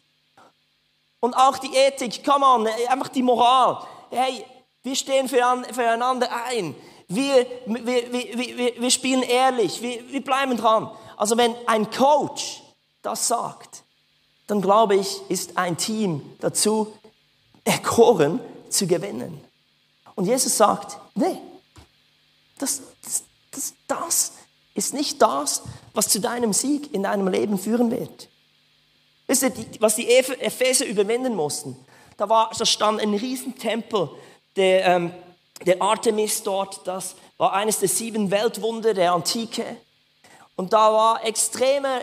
Und 1.22 1.36
auch 1.36 1.58
die 1.60 1.74
Ethik, 1.74 2.26
come 2.26 2.46
on, 2.46 2.68
einfach 2.68 3.08
die 3.08 3.24
Moral. 3.24 3.88
Hey, 4.10 4.44
wir 4.84 4.96
stehen 4.96 5.30
füreinander 5.30 6.28
ein. 6.48 6.76
Wir, 7.08 7.46
wir, 7.66 8.12
wir, 8.12 8.82
wir 8.82 8.92
spielen 8.92 9.22
ehrlich. 9.22 9.82
Wir, 9.82 10.12
wir 10.12 10.24
bleiben 10.24 10.58
dran. 10.58 10.90
Also 11.16 11.38
wenn 11.38 11.56
ein 11.68 11.90
Coach 11.92 12.64
das 13.04 13.28
sagt, 13.28 13.84
dann 14.48 14.62
glaube 14.62 14.96
ich, 14.96 15.22
ist 15.30 15.58
ein 15.58 15.78
Team 15.78 16.22
dazu 16.40 16.94
erkoren 17.64 18.40
zu 18.70 18.88
gewinnen. 18.88 19.40
Und 20.16 20.26
Jesus 20.26 20.58
sagt, 20.58 20.98
nee, 21.16 21.38
das, 22.58 22.82
das, 23.04 23.24
das, 23.52 23.74
das 23.88 24.32
ist 24.74 24.94
nicht 24.94 25.22
das, 25.22 25.62
was 25.94 26.10
zu 26.10 26.20
deinem 26.20 26.54
Sieg 26.54 26.94
in 26.94 27.04
deinem 27.04 27.28
Leben 27.28 27.58
führen 27.58 27.92
wird. 27.92 28.30
Wisst 29.32 29.44
ihr, 29.44 29.54
was 29.80 29.96
die 29.96 30.10
Epheser 30.10 30.86
überwinden 30.86 31.38
mussten? 31.38 31.78
Da, 32.17 32.28
war, 32.28 32.52
da 32.60 32.65
stand 32.65 33.00
ein 33.00 33.13
Riesentempel 33.13 34.10
der, 34.58 34.86
ähm, 34.86 35.13
der 35.65 35.82
Artemis 35.82 36.44
dort. 36.44 36.86
Das 36.86 37.15
war 37.38 37.54
eines 37.54 37.80
der 37.80 37.88
sieben 37.88 38.30
Weltwunder 38.30 38.94
der 38.94 39.13
Antike. 39.13 39.78
Und 40.58 40.74
da 40.74 40.91
war 40.91 41.24
extremer 41.24 42.02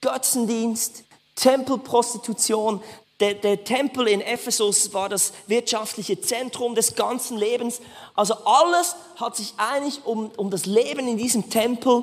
Götzendienst, 0.00 1.04
Tempelprostitution. 1.34 2.82
Der, 3.20 3.34
der 3.34 3.62
Tempel 3.62 4.08
in 4.08 4.22
Ephesus 4.22 4.94
war 4.94 5.10
das 5.10 5.34
wirtschaftliche 5.46 6.22
Zentrum 6.22 6.74
des 6.74 6.94
ganzen 6.94 7.36
Lebens. 7.36 7.82
Also 8.14 8.32
alles 8.46 8.96
hat 9.16 9.36
sich 9.36 9.52
eigentlich 9.58 10.06
um, 10.06 10.30
um 10.38 10.48
das 10.48 10.64
Leben 10.64 11.06
in 11.06 11.18
diesem 11.18 11.50
Tempel 11.50 12.02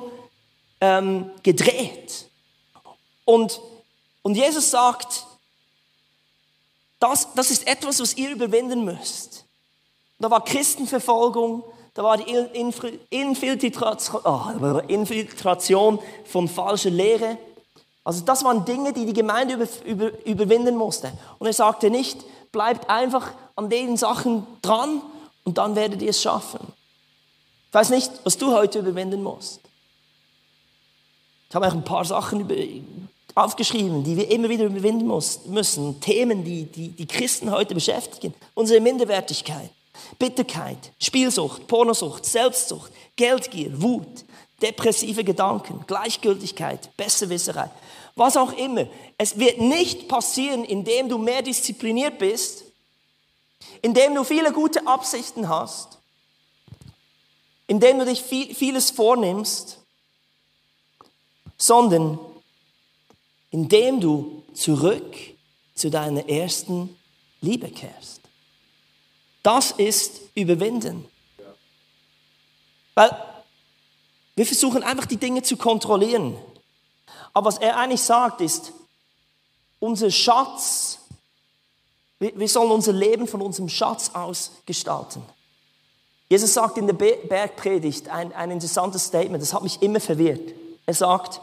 ähm, 0.80 1.28
gedreht. 1.42 2.28
Und, 3.24 3.60
und 4.28 4.34
Jesus 4.34 4.70
sagt, 4.70 5.26
das, 7.00 7.32
das 7.32 7.50
ist 7.50 7.66
etwas, 7.66 7.98
was 7.98 8.14
ihr 8.14 8.28
überwinden 8.28 8.84
müsst. 8.84 9.46
Da 10.18 10.30
war 10.30 10.44
Christenverfolgung, 10.44 11.64
da 11.94 12.02
war 12.02 12.18
die 12.18 12.36
ah, 12.36 12.44
Infiltration 14.86 15.98
von 16.26 16.46
falscher 16.46 16.90
Lehre. 16.90 17.38
Also 18.04 18.22
das 18.22 18.44
waren 18.44 18.66
Dinge, 18.66 18.92
die 18.92 19.06
die 19.06 19.14
Gemeinde 19.14 19.54
über, 19.54 19.66
über, 19.86 20.26
überwinden 20.26 20.76
musste. 20.76 21.10
Und 21.38 21.46
er 21.46 21.54
sagte 21.54 21.88
nicht, 21.88 22.22
bleibt 22.52 22.90
einfach 22.90 23.32
an 23.56 23.70
den 23.70 23.96
Sachen 23.96 24.46
dran 24.60 25.00
und 25.44 25.56
dann 25.56 25.74
werdet 25.74 26.02
ihr 26.02 26.10
es 26.10 26.20
schaffen. 26.20 26.60
Ich 27.68 27.74
weiß 27.74 27.88
nicht, 27.88 28.12
was 28.24 28.36
du 28.36 28.52
heute 28.52 28.80
überwinden 28.80 29.22
musst. 29.22 29.62
Ich 31.48 31.54
habe 31.54 31.66
auch 31.66 31.72
ein 31.72 31.82
paar 31.82 32.04
Sachen 32.04 32.46
aufgeschrieben, 33.44 34.04
die 34.04 34.16
wir 34.16 34.30
immer 34.30 34.48
wieder 34.48 34.64
überwinden 34.66 35.06
müssen. 35.06 36.00
Themen, 36.00 36.44
die, 36.44 36.64
die 36.64 36.88
die 36.88 37.06
Christen 37.06 37.50
heute 37.50 37.74
beschäftigen. 37.74 38.34
Unsere 38.54 38.80
Minderwertigkeit. 38.80 39.70
Bitterkeit, 40.18 40.92
Spielsucht, 41.00 41.66
Pornosucht, 41.66 42.24
Selbstsucht, 42.24 42.92
Geldgier, 43.16 43.82
Wut, 43.82 44.24
depressive 44.62 45.24
Gedanken, 45.24 45.84
Gleichgültigkeit, 45.86 46.96
Besserwisserei, 46.96 47.70
was 48.14 48.36
auch 48.36 48.52
immer. 48.52 48.86
Es 49.16 49.38
wird 49.38 49.60
nicht 49.60 50.08
passieren, 50.08 50.64
indem 50.64 51.08
du 51.08 51.18
mehr 51.18 51.42
diszipliniert 51.42 52.18
bist, 52.18 52.64
indem 53.82 54.14
du 54.14 54.24
viele 54.24 54.52
gute 54.52 54.86
Absichten 54.86 55.48
hast, 55.48 55.98
indem 57.66 57.98
du 57.98 58.06
dich 58.06 58.22
viel, 58.22 58.54
vieles 58.54 58.90
vornimmst, 58.90 59.78
sondern 61.56 62.18
indem 63.50 64.00
du 64.00 64.42
zurück 64.54 65.16
zu 65.74 65.90
deiner 65.90 66.28
ersten 66.28 66.96
Liebe 67.40 67.70
kehrst. 67.70 68.20
Das 69.42 69.72
ist 69.72 70.20
Überwinden. 70.34 71.06
Weil 72.94 73.16
wir 74.34 74.46
versuchen 74.46 74.82
einfach 74.82 75.06
die 75.06 75.16
Dinge 75.16 75.42
zu 75.42 75.56
kontrollieren. 75.56 76.36
Aber 77.32 77.46
was 77.46 77.58
er 77.58 77.76
eigentlich 77.76 78.02
sagt 78.02 78.40
ist, 78.40 78.72
unser 79.80 80.10
Schatz, 80.10 80.98
wir 82.18 82.48
sollen 82.48 82.70
unser 82.70 82.92
Leben 82.92 83.28
von 83.28 83.40
unserem 83.40 83.68
Schatz 83.68 84.10
aus 84.12 84.52
gestalten. 84.66 85.22
Jesus 86.28 86.52
sagt 86.52 86.76
in 86.76 86.86
der 86.86 86.94
Bergpredigt 86.94 88.08
ein, 88.08 88.32
ein 88.32 88.50
interessantes 88.50 89.04
Statement, 89.04 89.42
das 89.42 89.54
hat 89.54 89.62
mich 89.62 89.80
immer 89.80 90.00
verwirrt. 90.00 90.52
Er 90.84 90.94
sagt, 90.94 91.40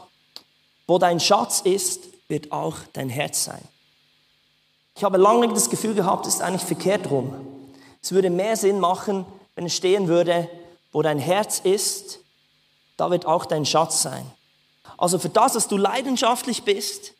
wo 0.86 0.98
dein 0.98 1.20
Schatz 1.20 1.60
ist, 1.60 2.04
wird 2.28 2.52
auch 2.52 2.76
dein 2.92 3.08
Herz 3.08 3.44
sein. 3.44 3.62
Ich 4.96 5.04
habe 5.04 5.18
lange 5.18 5.48
das 5.48 5.68
Gefühl 5.68 5.94
gehabt, 5.94 6.26
es 6.26 6.36
ist 6.36 6.40
eigentlich 6.40 6.62
verkehrt 6.62 7.10
rum. 7.10 7.34
Es 8.02 8.12
würde 8.12 8.30
mehr 8.30 8.56
Sinn 8.56 8.80
machen, 8.80 9.26
wenn 9.54 9.66
es 9.66 9.74
stehen 9.74 10.08
würde, 10.08 10.48
wo 10.92 11.02
dein 11.02 11.18
Herz 11.18 11.58
ist, 11.58 12.20
da 12.96 13.10
wird 13.10 13.26
auch 13.26 13.44
dein 13.44 13.66
Schatz 13.66 14.02
sein. 14.02 14.24
Also 14.96 15.18
für 15.18 15.28
das, 15.28 15.54
was 15.54 15.68
du 15.68 15.76
leidenschaftlich 15.76 16.62
bist, 16.62 17.12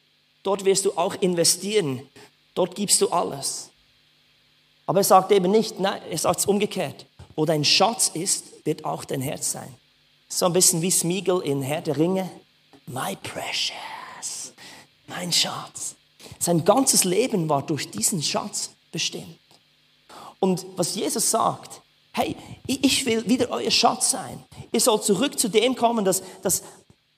dort 0.43 0.65
wirst 0.65 0.85
du 0.87 0.93
auch 0.97 1.15
investieren. 1.17 2.09
Dort 2.55 2.75
gibst 2.75 3.01
du 3.03 3.11
alles. 3.11 3.71
Aber 4.87 5.01
er 5.01 5.05
sagt 5.05 5.33
eben 5.33 5.51
nicht, 5.51 5.79
nein, 5.81 6.01
er 6.09 6.19
sagt 6.19 6.41
es 6.41 6.47
umgekehrt. 6.47 7.07
Wo 7.35 7.45
dein 7.45 7.65
Schatz 7.65 8.09
ist, 8.15 8.65
wird 8.65 8.85
auch 8.85 9.05
dein 9.05 9.21
Herz 9.21 9.53
sein. 9.53 9.75
So 10.29 10.47
ein 10.47 10.53
bisschen 10.53 10.81
wie 10.81 10.91
Smeagol 10.91 11.43
in 11.43 11.61
Herr 11.61 11.83
der 11.83 11.99
Ringe. 11.99 12.31
My 12.87 13.17
precious, 13.17 14.53
mein 15.09 15.33
Schatz. 15.33 15.97
Sein 16.39 16.65
ganzes 16.65 17.05
Leben 17.05 17.49
war 17.49 17.63
durch 17.63 17.91
diesen 17.91 18.23
Schatz 18.23 18.71
bestimmt. 18.93 19.39
Und 20.39 20.65
was 20.77 20.95
Jesus 20.95 21.31
sagt, 21.31 21.83
hey, 22.13 22.37
ich 22.67 23.05
will 23.05 23.29
wieder 23.29 23.51
euer 23.51 23.71
Schatz 23.71 24.11
sein. 24.11 24.43
Ihr 24.73 24.81
sollt 24.81 25.05
zurück 25.05 25.39
zu 25.39 25.49
dem 25.49 25.75
kommen, 25.75 26.05
dass, 26.05 26.23
dass 26.43 26.63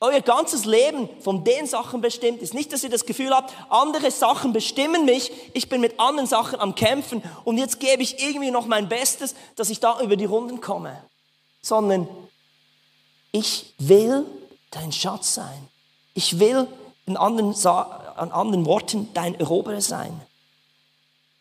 euer 0.01 0.21
ganzes 0.21 0.65
Leben 0.65 1.09
von 1.21 1.45
den 1.45 1.67
Sachen 1.67 2.01
bestimmt 2.01 2.41
ist. 2.41 2.55
Nicht, 2.55 2.73
dass 2.73 2.85
ihr 2.85 2.91
das 2.91 3.05
Gefühl 3.05 3.31
habt, 3.31 3.53
andere 3.69 4.11
Sachen 4.11 4.53
bestimmen 4.53 5.05
mich, 5.05 5.31
ich 5.53 5.69
bin 5.69 5.81
mit 5.81 6.01
anderen 6.01 6.27
Sachen 6.27 6.61
am 6.61 6.75
Kämpfen 6.75 7.23
und 7.45 7.59
jetzt 7.59 7.79
gebe 7.81 8.03
ich 8.03 8.23
irgendwie 8.23 8.51
noch 8.51 8.67
mein 8.67 8.89
Bestes, 8.89 9.35
dass 9.57 9.71
ich 9.71 9.81
da 9.81 10.01
über 10.01 10.17
die 10.17 10.25
Runden 10.25 10.61
komme. 10.61 11.03
Sondern 11.61 12.09
ich 13.33 13.75
will 13.79 14.25
dein 14.71 14.93
Schatz 14.93 15.35
sein. 15.35 15.69
Ich 16.15 16.39
will 16.39 16.69
in 17.07 17.17
anderen, 17.17 17.55
an 17.67 18.33
anderen 18.33 18.67
Worten 18.67 19.09
dein 19.15 19.35
Eroberer 19.35 19.81
sein. 19.81 20.21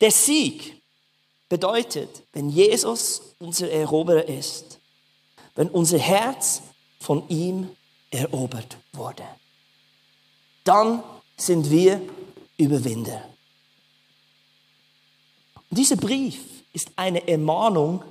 Der 0.01 0.11
Sieg 0.11 0.81
bedeutet, 1.49 2.23
wenn 2.33 2.49
Jesus 2.49 3.35
unser 3.39 3.69
Eroberer 3.69 4.27
ist, 4.27 4.79
wenn 5.55 5.69
unser 5.69 5.97
Herz 5.97 6.61
von 6.99 7.27
ihm 7.29 7.75
erobert 8.11 8.77
wurde, 8.93 9.23
dann 10.63 11.03
sind 11.35 11.69
wir 11.69 12.01
Überwinder. 12.57 13.23
Und 15.69 15.77
dieser 15.77 15.95
Brief 15.95 16.43
ist 16.73 16.91
eine 16.95 17.27
Ermahnung 17.27 18.03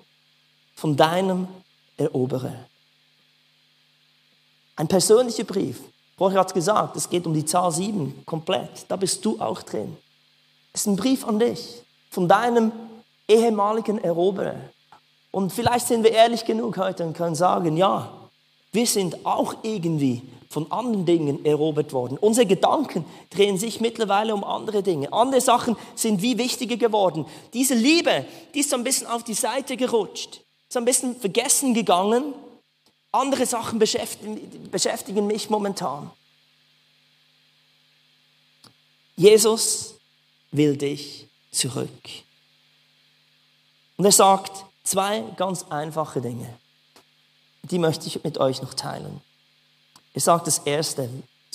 von 0.75 0.97
deinem 0.97 1.49
Eroberer. 1.97 2.67
Ein 4.77 4.89
persönlicher 4.89 5.45
Brief. 5.45 5.81
Vorher 6.19 6.41
hat 6.41 6.49
es 6.49 6.55
gesagt, 6.55 6.97
es 6.97 7.09
geht 7.09 7.27
um 7.27 7.35
die 7.35 7.45
Zahl 7.45 7.73
7 7.73 8.23
komplett. 8.25 8.87
Da 8.89 8.97
bist 8.97 9.25
du 9.25 9.41
auch 9.41 9.63
drin. 9.63 9.97
Es 10.73 10.83
ist 10.83 10.87
ein 10.87 10.97
Brief 10.97 11.27
an 11.27 11.39
dich, 11.39 11.83
von 12.11 12.29
deinem 12.29 12.73
ehemaligen 13.27 14.03
Eroberer. 14.03 14.57
Und 15.31 15.53
vielleicht 15.53 15.87
sind 15.87 16.05
wir 16.05 16.13
ehrlich 16.13 16.45
genug 16.45 16.79
heute 16.79 17.05
und 17.05 17.15
können 17.15 17.35
sagen, 17.35 17.77
ja, 17.77 18.11
wir 18.73 18.87
sind 18.87 19.25
auch 19.25 19.55
irgendwie 19.63 20.23
von 20.51 20.71
anderen 20.71 21.05
Dingen 21.05 21.45
erobert 21.45 21.93
worden. 21.93 22.19
Unsere 22.19 22.47
Gedanken 22.47 23.05
drehen 23.31 23.59
sich 23.59 23.81
mittlerweile 23.81 24.35
um 24.35 24.45
andere 24.45 24.83
Dinge. 24.83 25.13
Andere 25.13 25.41
Sachen 25.41 25.77
sind 25.95 26.23
wie 26.23 26.39
wichtiger 26.39 26.77
geworden. 26.77 27.27
Diese 27.53 27.75
Liebe, 27.75 28.25
die 28.55 28.61
ist 28.61 28.71
so 28.71 28.77
ein 28.77 28.85
bisschen 28.85 29.07
auf 29.07 29.25
die 29.25 29.35
Seite 29.35 29.77
gerutscht, 29.77 30.43
so 30.69 30.79
ein 30.79 30.85
bisschen 30.85 31.17
vergessen 31.17 31.75
gegangen. 31.75 32.35
Andere 33.13 33.47
Sachen 33.47 33.79
beschäftigen, 33.79 34.71
beschäftigen 34.71 35.27
mich 35.27 35.49
momentan. 35.49 36.11
Jesus 39.17 39.95
will 40.51 40.77
dich 40.77 41.27
zurück 41.51 41.89
Und 43.97 44.05
er 44.05 44.13
sagt 44.13 44.65
zwei 44.85 45.21
ganz 45.37 45.65
einfache 45.71 46.21
Dinge. 46.21 46.59
Die 47.63 47.79
möchte 47.79 48.07
ich 48.07 48.23
mit 48.23 48.39
euch 48.39 48.61
noch 48.63 48.75
teilen. 48.75 49.21
Er 50.13 50.21
sagt 50.21 50.47
das 50.47 50.59
Erste, 50.59 51.09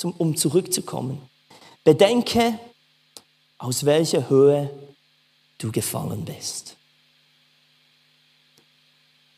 um 0.03 0.35
zurückzukommen. 0.35 1.21
Bedenke, 1.83 2.59
aus 3.57 3.85
welcher 3.85 4.29
Höhe 4.29 4.69
du 5.59 5.71
gefallen 5.71 6.25
bist. 6.25 6.75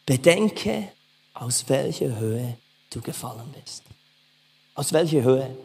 Bedenke, 0.06 0.92
aus 1.34 1.68
welcher 1.70 2.18
Höhe 2.18 2.58
du 2.90 3.02
gefallen 3.02 3.54
bist. 3.64 3.84
Aus 4.76 4.94
welcher 4.94 5.24
Höhe? 5.24 5.58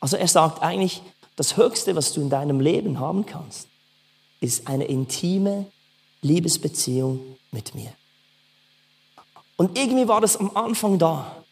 Also 0.00 0.16
er 0.16 0.28
sagt 0.28 0.62
eigentlich, 0.62 1.02
das 1.36 1.56
Höchste, 1.56 1.96
was 1.96 2.12
du 2.12 2.20
in 2.20 2.30
deinem 2.30 2.60
Leben 2.60 3.00
haben 3.00 3.26
kannst, 3.26 3.68
ist 4.40 4.66
eine 4.68 4.84
intime 4.84 5.66
Liebesbeziehung 6.20 7.36
mit 7.50 7.74
mir. 7.74 7.92
Und 9.56 9.78
irgendwie 9.78 10.08
war 10.08 10.20
das 10.20 10.36
am 10.36 10.56
Anfang 10.56 10.98
da. 10.98 11.44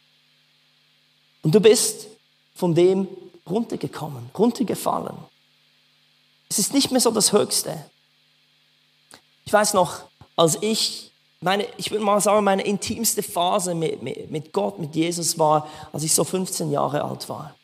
Und 1.42 1.54
du 1.54 1.60
bist 1.60 2.08
von 2.54 2.74
dem 2.74 3.08
runtergekommen, 3.48 4.30
runtergefallen. 4.36 5.16
Es 6.48 6.58
ist 6.58 6.74
nicht 6.74 6.90
mehr 6.90 7.00
so 7.00 7.10
das 7.10 7.32
Höchste. 7.32 7.90
Ich 9.44 9.52
weiß 9.52 9.74
noch, 9.74 10.02
als 10.36 10.58
ich 10.60 11.11
meine, 11.42 11.66
ich 11.76 11.90
würde 11.90 12.04
mal 12.04 12.20
sagen, 12.20 12.44
meine 12.44 12.62
intimste 12.62 13.22
Phase 13.22 13.74
mit, 13.74 14.02
mit, 14.02 14.30
mit 14.30 14.52
Gott, 14.52 14.78
mit 14.78 14.94
Jesus 14.94 15.38
war, 15.38 15.66
als 15.92 16.04
ich 16.04 16.12
so 16.14 16.24
15 16.24 16.70
Jahre 16.70 17.04
alt 17.04 17.28
war. 17.28 17.54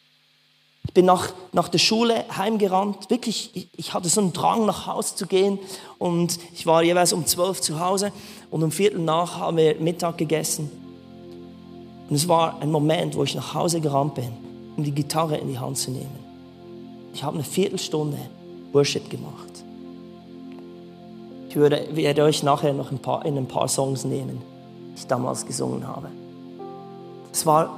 Ich 0.89 0.95
bin 0.95 1.05
nach, 1.05 1.33
nach 1.53 1.69
der 1.69 1.79
Schule 1.79 2.25
heimgerannt. 2.35 3.11
Wirklich, 3.11 3.51
ich, 3.55 3.69
ich, 3.77 3.93
hatte 3.93 4.09
so 4.09 4.23
einen 4.23 4.33
Drang, 4.33 4.65
nach 4.65 4.87
Hause 4.87 5.17
zu 5.17 5.27
gehen. 5.27 5.59
Und 5.99 6.39
ich 6.55 6.67
war 6.67 6.83
jeweils 6.83 7.13
um 7.13 7.27
12 7.27 7.61
zu 7.61 7.79
Hause. 7.79 8.11
Und 8.51 8.63
um 8.63 8.73
Viertel 8.73 9.01
nach 9.01 9.39
haben 9.39 9.59
wir 9.59 9.75
Mittag 9.77 10.17
gegessen. 10.17 10.71
Und 12.09 12.17
es 12.17 12.27
war 12.27 12.61
ein 12.61 12.71
Moment, 12.71 13.17
wo 13.17 13.23
ich 13.23 13.35
nach 13.35 13.53
Hause 13.53 13.83
gerannt 13.83 14.15
bin, 14.15 14.33
um 14.79 14.83
die 14.83 14.93
Gitarre 14.93 15.37
in 15.37 15.49
die 15.49 15.59
Hand 15.59 15.77
zu 15.77 15.91
nehmen. 15.91 16.19
Ich 17.13 17.23
habe 17.23 17.35
eine 17.35 17.45
Viertelstunde 17.45 18.19
Worship 18.73 19.11
gemacht. 19.11 19.48
Ich 21.49 21.57
würde, 21.57 21.89
werde 21.93 22.23
euch 22.25 22.43
nachher 22.43 22.75
noch 22.75 22.91
ein 22.91 22.99
paar, 22.99 23.25
in 23.25 23.39
ein 23.39 23.47
paar 23.47 23.69
Songs 23.69 24.05
nehmen, 24.05 24.43
die 24.93 24.99
ich 25.01 25.07
damals 25.07 25.47
gesungen 25.47 25.87
habe. 25.87 26.09
Es 27.33 27.47
war, 27.47 27.71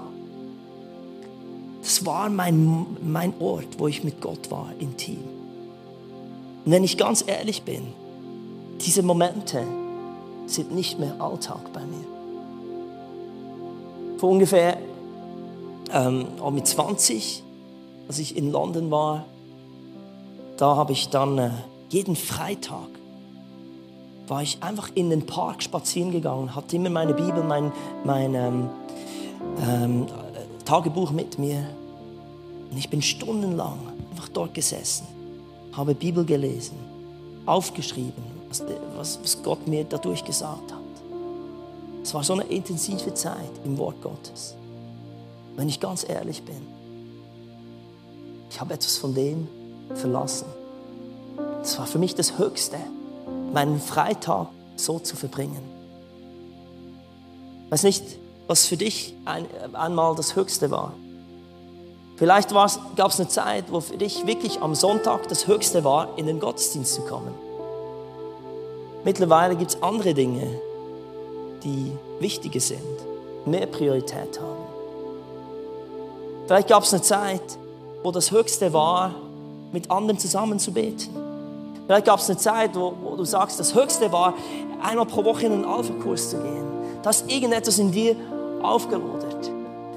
das 1.83 2.05
war 2.05 2.29
mein, 2.31 2.87
mein 3.03 3.33
Ort, 3.39 3.79
wo 3.79 3.87
ich 3.87 4.03
mit 4.03 4.21
Gott 4.21 4.51
war, 4.51 4.71
intim. 4.79 5.23
Und 6.65 6.73
wenn 6.73 6.85
ich 6.85 6.99
ganz 6.99 7.25
ehrlich 7.27 7.63
bin, 7.63 7.93
diese 8.81 9.03
Momente 9.03 9.63
sind 10.47 10.75
nicht 10.75 10.99
mehr 10.99 11.21
Alltag 11.21 11.73
bei 11.73 11.81
mir. 11.81 12.05
Vor 14.19 14.31
ungefähr 14.31 14.79
ähm, 15.93 16.27
mit 16.53 16.67
20, 16.67 17.43
als 18.09 18.19
ich 18.19 18.37
in 18.37 18.51
London 18.51 18.91
war, 18.91 19.25
da 20.57 20.77
habe 20.77 20.93
ich 20.93 21.09
dann 21.09 21.39
äh, 21.39 21.51
jeden 21.89 22.17
Freitag 22.17 22.89
war 24.31 24.43
ich 24.45 24.63
einfach 24.63 24.91
in 24.95 25.11
den 25.11 25.27
Park 25.27 25.61
spazieren 25.61 26.13
gegangen, 26.13 26.55
hatte 26.55 26.77
immer 26.77 26.89
meine 26.89 27.15
Bibel, 27.15 27.43
mein, 27.43 27.73
mein 28.05 28.35
ähm, 28.37 28.71
ähm, 29.61 30.07
Tagebuch 30.65 31.11
mit 31.11 31.37
mir. 31.41 31.67
Und 32.71 32.79
ich 32.79 32.89
bin 32.89 33.03
stundenlang 33.03 33.79
einfach 34.11 34.29
dort 34.29 34.55
gesessen, 34.55 35.05
habe 35.73 35.97
Bibel 35.97 36.25
gelesen, 36.25 36.77
aufgeschrieben, 37.45 38.23
was, 38.49 38.63
was, 38.97 39.19
was 39.21 39.43
Gott 39.43 39.67
mir 39.67 39.83
dadurch 39.83 40.25
gesagt 40.25 40.73
hat. 40.73 40.79
Es 42.05 42.15
war 42.15 42.23
so 42.23 42.35
eine 42.35 42.45
intensive 42.45 43.13
Zeit 43.13 43.51
im 43.65 43.77
Wort 43.79 44.01
Gottes. 44.01 44.55
Wenn 45.57 45.69
ich 45.69 45.81
ganz 45.81 46.09
ehrlich 46.09 46.45
bin, 46.45 46.63
ich 48.49 48.61
habe 48.61 48.75
etwas 48.75 48.97
von 48.97 49.13
dem 49.13 49.49
verlassen. 49.93 50.47
Es 51.63 51.77
war 51.81 51.87
für 51.87 51.99
mich 51.99 52.15
das 52.15 52.39
Höchste 52.39 52.79
meinen 53.53 53.81
Freitag 53.81 54.49
so 54.77 54.99
zu 54.99 55.17
verbringen. 55.17 55.63
Weiß 57.71 57.83
nicht, 57.83 58.05
was 58.47 58.67
für 58.67 58.77
dich 58.77 59.15
ein, 59.25 59.47
einmal 59.75 60.15
das 60.17 60.35
Höchste 60.35 60.71
war. 60.71 60.93
Vielleicht 62.17 62.51
gab 62.51 63.11
es 63.11 63.21
eine 63.21 63.29
Zeit, 63.29 63.71
wo 63.71 63.81
für 63.81 63.97
dich 63.97 64.27
wirklich 64.27 64.61
am 64.61 64.75
Sonntag 64.75 65.29
das 65.29 65.47
Höchste 65.47 65.85
war, 65.85 66.19
in 66.19 66.27
den 66.27 66.41
Gottesdienst 66.41 66.95
zu 66.95 67.03
kommen. 67.03 67.33
Mittlerweile 69.05 69.57
gibt 69.57 69.71
es 69.71 69.83
andere 69.83 70.13
Dinge, 70.13 70.61
die 71.65 71.93
wichtiger 72.19 72.61
sind, 72.61 72.83
mehr 73.47 73.67
Priorität 73.67 74.39
haben. 74.39 74.65
Vielleicht 76.47 76.69
gab 76.69 76.83
es 76.83 76.93
eine 76.93 77.03
Zeit, 77.03 77.59
wo 78.03 78.11
das 78.11 78.31
Höchste 78.31 78.73
war, 78.73 79.15
mit 79.73 79.91
anderen 79.91 80.19
zusammen 80.19 80.59
zu 80.59 80.73
beten. 80.73 81.30
Vielleicht 81.91 82.07
gab 82.07 82.21
es 82.21 82.31
eine 82.31 82.39
Zeit, 82.39 82.77
wo, 82.77 82.95
wo, 83.03 83.17
du 83.17 83.25
sagst, 83.25 83.59
das 83.59 83.75
Höchste 83.75 84.13
war, 84.13 84.35
einmal 84.81 85.07
pro 85.07 85.25
Woche 85.25 85.47
in 85.47 85.53
einen 85.55 85.65
Alpha-Kurs 85.65 86.31
zu 86.31 86.37
gehen. 86.37 86.65
Da 87.03 87.11
ist 87.11 87.29
irgendetwas 87.29 87.81
in 87.81 87.91
dir 87.91 88.15
aufgelodert. 88.63 89.51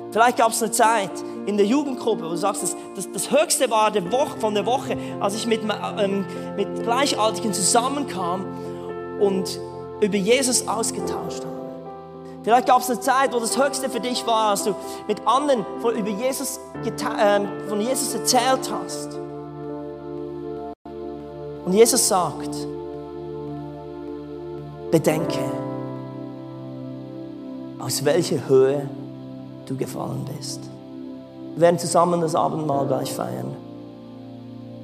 Vielleicht 0.09 0.37
gab 0.37 0.53
es 0.53 0.63
eine 0.63 0.71
Zeit 0.71 1.11
in 1.45 1.55
der 1.55 1.67
Jugendgruppe, 1.67 2.25
wo 2.25 2.29
du 2.29 2.35
sagst, 2.35 2.63
das, 2.63 2.75
das, 2.95 3.11
das 3.11 3.29
Höchste 3.29 3.69
war 3.69 3.91
der 3.91 4.11
Woche, 4.11 4.39
von 4.39 4.55
der 4.55 4.65
Woche, 4.65 4.97
als 5.19 5.35
ich 5.35 5.45
mit, 5.45 5.61
ähm, 5.99 6.25
mit 6.55 6.81
Gleichaltrigen 6.81 7.53
zusammenkam 7.53 8.43
und 9.19 9.59
über 10.01 10.17
Jesus 10.17 10.67
ausgetauscht 10.67 11.45
habe. 11.45 11.61
Vielleicht 12.41 12.69
gab 12.69 12.81
es 12.81 12.89
eine 12.89 13.01
Zeit, 13.01 13.33
wo 13.33 13.39
das 13.39 13.55
Höchste 13.55 13.87
für 13.87 13.99
dich 13.99 14.25
war, 14.25 14.49
als 14.49 14.63
du 14.63 14.73
mit 15.07 15.21
anderen 15.27 15.63
von, 15.79 15.95
über 15.95 16.09
Jesus, 16.09 16.59
äh, 16.83 17.39
von 17.69 17.79
Jesus 17.79 18.15
erzählt 18.15 18.71
hast. 18.71 19.19
Und 21.65 21.73
Jesus 21.73 22.07
sagt, 22.07 22.49
bedenke, 24.91 25.39
aus 27.79 28.03
welcher 28.05 28.47
Höhe 28.47 28.87
du 29.65 29.75
gefallen 29.75 30.25
bist. 30.37 30.59
Wir 31.55 31.61
werden 31.61 31.79
zusammen 31.79 32.21
das 32.21 32.35
Abendmahl 32.35 32.87
gleich 32.87 33.11
feiern. 33.11 33.55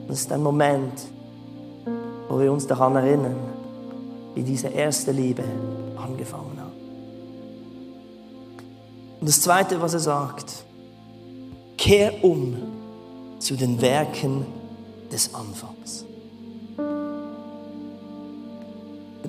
Das 0.08 0.22
ist 0.22 0.32
ein 0.32 0.42
Moment, 0.42 0.94
wo 2.28 2.40
wir 2.40 2.52
uns 2.52 2.66
daran 2.66 2.96
erinnern, 2.96 3.36
wie 4.36 4.44
diese 4.44 4.68
erste 4.68 5.12
Liebe 5.12 5.44
angefangen 5.98 6.58
hat. 6.60 6.72
Und 9.20 9.28
das 9.28 9.42
Zweite, 9.42 9.82
was 9.82 9.94
er 9.94 10.00
sagt, 10.00 10.64
kehr 11.78 12.24
um 12.24 12.56
zu 13.40 13.56
den 13.56 13.82
Werken 13.82 14.46
des 15.12 15.34
Anfangs. 15.34 16.06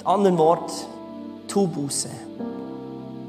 Mit 0.01 0.07
anderen 0.07 0.39
Worten, 0.39 0.73
tu 1.47 1.67
Buße. 1.67 2.09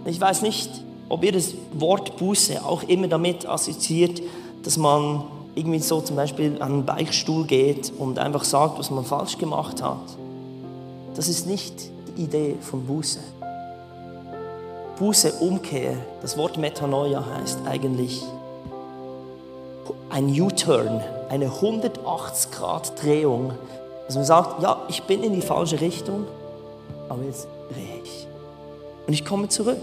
Ich 0.05 0.21
weiß 0.21 0.41
nicht, 0.41 0.69
ob 1.09 1.21
ihr 1.21 1.33
das 1.33 1.53
Wort 1.73 2.15
Buße 2.15 2.63
auch 2.63 2.83
immer 2.83 3.09
damit 3.09 3.45
assoziiert, 3.45 4.21
dass 4.63 4.77
man 4.77 5.21
irgendwie 5.53 5.79
so 5.79 5.99
zum 5.99 6.15
Beispiel 6.15 6.61
an 6.61 6.71
einen 6.71 6.85
Beichtstuhl 6.85 7.45
geht 7.45 7.91
und 7.99 8.19
einfach 8.19 8.45
sagt, 8.45 8.79
was 8.79 8.89
man 8.89 9.03
falsch 9.03 9.37
gemacht 9.37 9.83
hat. 9.83 9.97
Das 11.13 11.27
ist 11.27 11.45
nicht 11.45 11.73
die 12.15 12.23
Idee 12.23 12.55
von 12.61 12.85
Buße. 12.85 13.19
Buße, 14.97 15.33
Umkehr, 15.41 15.97
das 16.21 16.37
Wort 16.37 16.57
Metanoia 16.57 17.21
heißt 17.35 17.59
eigentlich 17.69 18.23
ein 20.09 20.29
U-Turn, 20.29 21.01
eine 21.27 21.49
180-Grad-Drehung. 21.49 23.51
Also 24.07 24.19
man 24.19 24.25
sagt, 24.25 24.63
ja, 24.63 24.77
ich 24.87 25.03
bin 25.03 25.21
in 25.21 25.33
die 25.33 25.41
falsche 25.41 25.81
Richtung, 25.81 26.27
aber 27.11 27.23
jetzt 27.23 27.47
drehe 27.73 28.01
ich. 28.03 28.27
Und 29.05 29.13
ich 29.13 29.25
komme 29.25 29.49
zurück, 29.49 29.77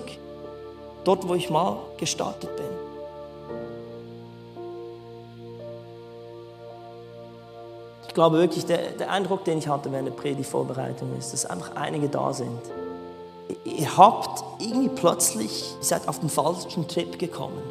dort, 1.05 1.29
wo 1.29 1.35
ich 1.35 1.51
mal 1.51 1.77
gestartet 1.99 2.51
bin. 2.57 2.67
Ich 8.07 8.15
glaube 8.15 8.39
wirklich, 8.39 8.65
der, 8.65 8.93
der 8.93 9.11
Eindruck, 9.11 9.45
den 9.45 9.59
ich 9.59 9.69
hatte 9.69 9.93
während 9.93 10.09
der 10.09 10.15
Predigtvorbereitung 10.15 11.17
ist, 11.19 11.33
dass 11.33 11.47
einfach 11.47 11.77
einige 11.77 12.09
da 12.09 12.33
sind. 12.33 12.59
Ihr 13.65 13.97
habt 13.97 14.43
irgendwie 14.59 14.89
plötzlich, 14.89 15.75
ihr 15.79 15.85
seid 15.85 16.09
auf 16.09 16.19
den 16.21 16.29
falschen 16.29 16.89
Trip 16.89 17.19
gekommen. 17.19 17.63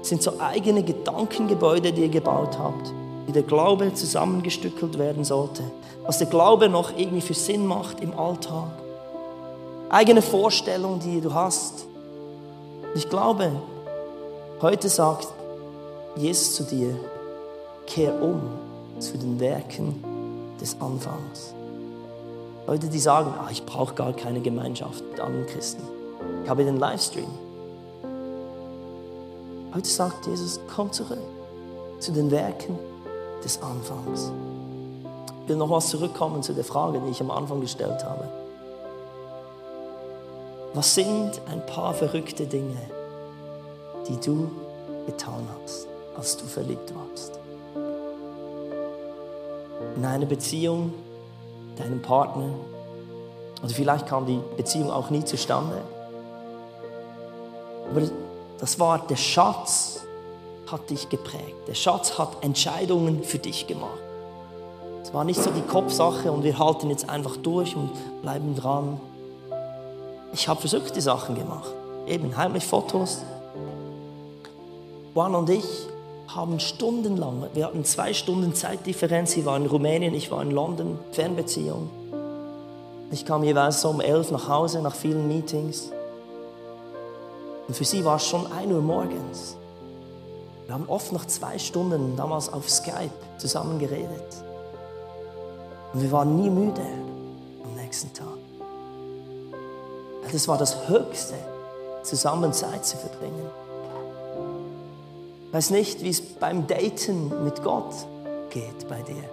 Es 0.00 0.08
sind 0.08 0.22
so 0.22 0.40
eigene 0.40 0.82
Gedankengebäude, 0.82 1.92
die 1.92 2.02
ihr 2.02 2.08
gebaut 2.08 2.56
habt, 2.58 2.92
wie 3.26 3.32
der 3.32 3.42
Glaube 3.42 3.92
zusammengestückelt 3.92 4.98
werden 4.98 5.24
sollte, 5.24 5.64
was 6.06 6.18
der 6.18 6.28
Glaube 6.28 6.68
noch 6.68 6.96
irgendwie 6.96 7.20
für 7.20 7.34
Sinn 7.34 7.66
macht 7.66 8.00
im 8.00 8.18
Alltag 8.18 8.79
eigene 9.90 10.22
Vorstellung, 10.22 11.00
die 11.00 11.20
du 11.20 11.34
hast. 11.34 11.86
Ich 12.94 13.08
glaube, 13.08 13.50
heute 14.62 14.88
sagt 14.88 15.28
Jesus 16.16 16.54
zu 16.54 16.64
dir, 16.64 16.94
kehr 17.86 18.20
um 18.22 18.40
zu 19.00 19.18
den 19.18 19.38
Werken 19.40 20.04
des 20.60 20.76
Anfangs. 20.80 21.54
Leute, 22.66 22.88
die 22.88 22.98
sagen, 22.98 23.34
ah, 23.38 23.48
ich 23.50 23.66
brauche 23.66 23.94
gar 23.94 24.12
keine 24.12 24.40
Gemeinschaft 24.40 25.02
mit 25.10 25.20
anderen 25.20 25.46
Christen. 25.46 25.82
Ich 26.44 26.50
habe 26.50 26.64
den 26.64 26.76
Livestream. 26.76 27.30
Heute 29.74 29.88
sagt 29.88 30.26
Jesus, 30.26 30.60
komm 30.74 30.92
zurück 30.92 31.18
zu 31.98 32.12
den 32.12 32.30
Werken 32.30 32.78
des 33.42 33.60
Anfangs. 33.62 34.30
Ich 35.42 35.48
will 35.48 35.56
nochmals 35.56 35.88
zurückkommen 35.88 36.42
zu 36.42 36.52
der 36.52 36.64
Frage, 36.64 37.00
die 37.00 37.10
ich 37.10 37.20
am 37.20 37.30
Anfang 37.30 37.60
gestellt 37.60 38.04
habe. 38.04 38.39
Was 40.72 40.94
sind 40.94 41.40
ein 41.50 41.66
paar 41.66 41.92
verrückte 41.94 42.46
Dinge, 42.46 42.76
die 44.08 44.16
du 44.24 44.48
getan 45.06 45.46
hast, 45.62 45.88
als 46.16 46.36
du 46.36 46.44
verliebt 46.44 46.94
warst? 46.94 47.40
In 49.96 50.04
einer 50.04 50.26
Beziehung, 50.26 50.92
deinem 51.76 52.00
Partner, 52.00 52.50
oder 53.62 53.74
vielleicht 53.74 54.06
kam 54.06 54.26
die 54.26 54.40
Beziehung 54.56 54.90
auch 54.90 55.10
nie 55.10 55.24
zustande. 55.24 55.82
Aber 57.90 58.02
das 58.58 58.78
war 58.78 59.06
der 59.06 59.16
Schatz, 59.16 60.02
hat 60.70 60.88
dich 60.88 61.08
geprägt. 61.08 61.66
Der 61.66 61.74
Schatz 61.74 62.16
hat 62.16 62.44
Entscheidungen 62.44 63.24
für 63.24 63.38
dich 63.38 63.66
gemacht. 63.66 63.98
Es 65.02 65.12
war 65.12 65.24
nicht 65.24 65.42
so 65.42 65.50
die 65.50 65.62
Kopfsache 65.62 66.30
und 66.30 66.44
wir 66.44 66.58
halten 66.58 66.90
jetzt 66.90 67.08
einfach 67.08 67.36
durch 67.38 67.74
und 67.74 67.90
bleiben 68.22 68.54
dran. 68.54 69.00
Ich 70.32 70.48
habe 70.48 70.60
verrückte 70.66 71.00
Sachen 71.00 71.34
gemacht. 71.34 71.70
Eben 72.06 72.36
heimlich 72.36 72.64
Fotos. 72.64 73.22
Juan 75.14 75.34
und 75.34 75.50
ich 75.50 75.64
haben 76.28 76.60
stundenlang, 76.60 77.46
wir 77.54 77.66
hatten 77.66 77.84
zwei 77.84 78.14
Stunden 78.14 78.54
Zeitdifferenz. 78.54 79.32
Sie 79.32 79.44
war 79.44 79.56
in 79.56 79.66
Rumänien, 79.66 80.14
ich 80.14 80.30
war 80.30 80.42
in 80.42 80.52
London, 80.52 80.98
Fernbeziehung. 81.10 81.90
Ich 83.10 83.24
kam 83.24 83.42
jeweils 83.42 83.80
so 83.80 83.90
um 83.90 84.00
elf 84.00 84.30
nach 84.30 84.48
Hause 84.48 84.80
nach 84.82 84.94
vielen 84.94 85.26
Meetings. 85.26 85.90
Und 87.66 87.76
für 87.76 87.84
sie 87.84 88.04
war 88.04 88.16
es 88.16 88.26
schon 88.26 88.50
1 88.52 88.72
Uhr 88.72 88.80
morgens. 88.80 89.56
Wir 90.66 90.74
haben 90.74 90.88
oft 90.88 91.12
noch 91.12 91.24
zwei 91.24 91.58
Stunden 91.58 92.14
damals 92.16 92.52
auf 92.52 92.70
Skype 92.70 93.10
zusammen 93.38 93.80
geredet. 93.80 94.36
Und 95.92 96.02
wir 96.02 96.12
waren 96.12 96.36
nie 96.40 96.48
müde 96.48 96.82
am 97.64 97.74
nächsten 97.74 98.12
Tag. 98.12 98.39
Das 100.32 100.46
war 100.46 100.58
das 100.58 100.88
Höchste, 100.88 101.34
zusammen 102.02 102.52
Zeit 102.52 102.84
zu 102.84 102.96
verbringen. 102.96 103.50
Ich 105.48 105.54
weiß 105.54 105.70
nicht, 105.70 106.02
wie 106.02 106.10
es 106.10 106.20
beim 106.20 106.66
Daten 106.66 107.44
mit 107.44 107.62
Gott 107.64 107.92
geht 108.50 108.88
bei 108.88 109.02
dir. 109.02 109.24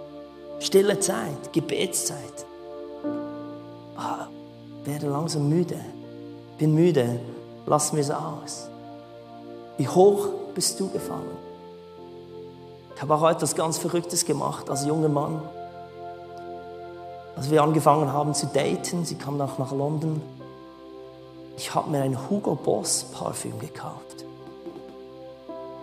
Stille 0.58 0.98
Zeit, 0.98 1.52
Gebetszeit. 1.52 2.46
Ah, 3.96 4.26
werde 4.84 5.08
langsam 5.08 5.48
müde. 5.48 5.78
Bin 6.58 6.74
müde, 6.74 7.20
lass 7.66 7.92
mir 7.92 8.00
es 8.00 8.10
aus. 8.10 8.68
Wie 9.76 9.86
hoch 9.86 10.28
bist 10.54 10.80
du 10.80 10.88
gefallen? 10.88 11.36
Ich 12.96 13.02
habe 13.02 13.14
auch 13.14 13.30
etwas 13.30 13.54
ganz 13.54 13.78
Verrücktes 13.78 14.24
gemacht 14.24 14.68
als 14.68 14.84
junger 14.84 15.08
Mann. 15.08 15.40
Als 17.36 17.48
wir 17.48 17.62
angefangen 17.62 18.12
haben 18.12 18.34
zu 18.34 18.46
daten, 18.46 19.04
sie 19.04 19.14
kam 19.14 19.40
auch 19.40 19.58
nach 19.58 19.70
London, 19.70 20.20
ich 21.58 21.74
habe 21.74 21.90
mir 21.90 22.02
ein 22.02 22.30
Hugo 22.30 22.54
Boss 22.54 23.06
Parfüm 23.12 23.58
gekauft. 23.58 24.24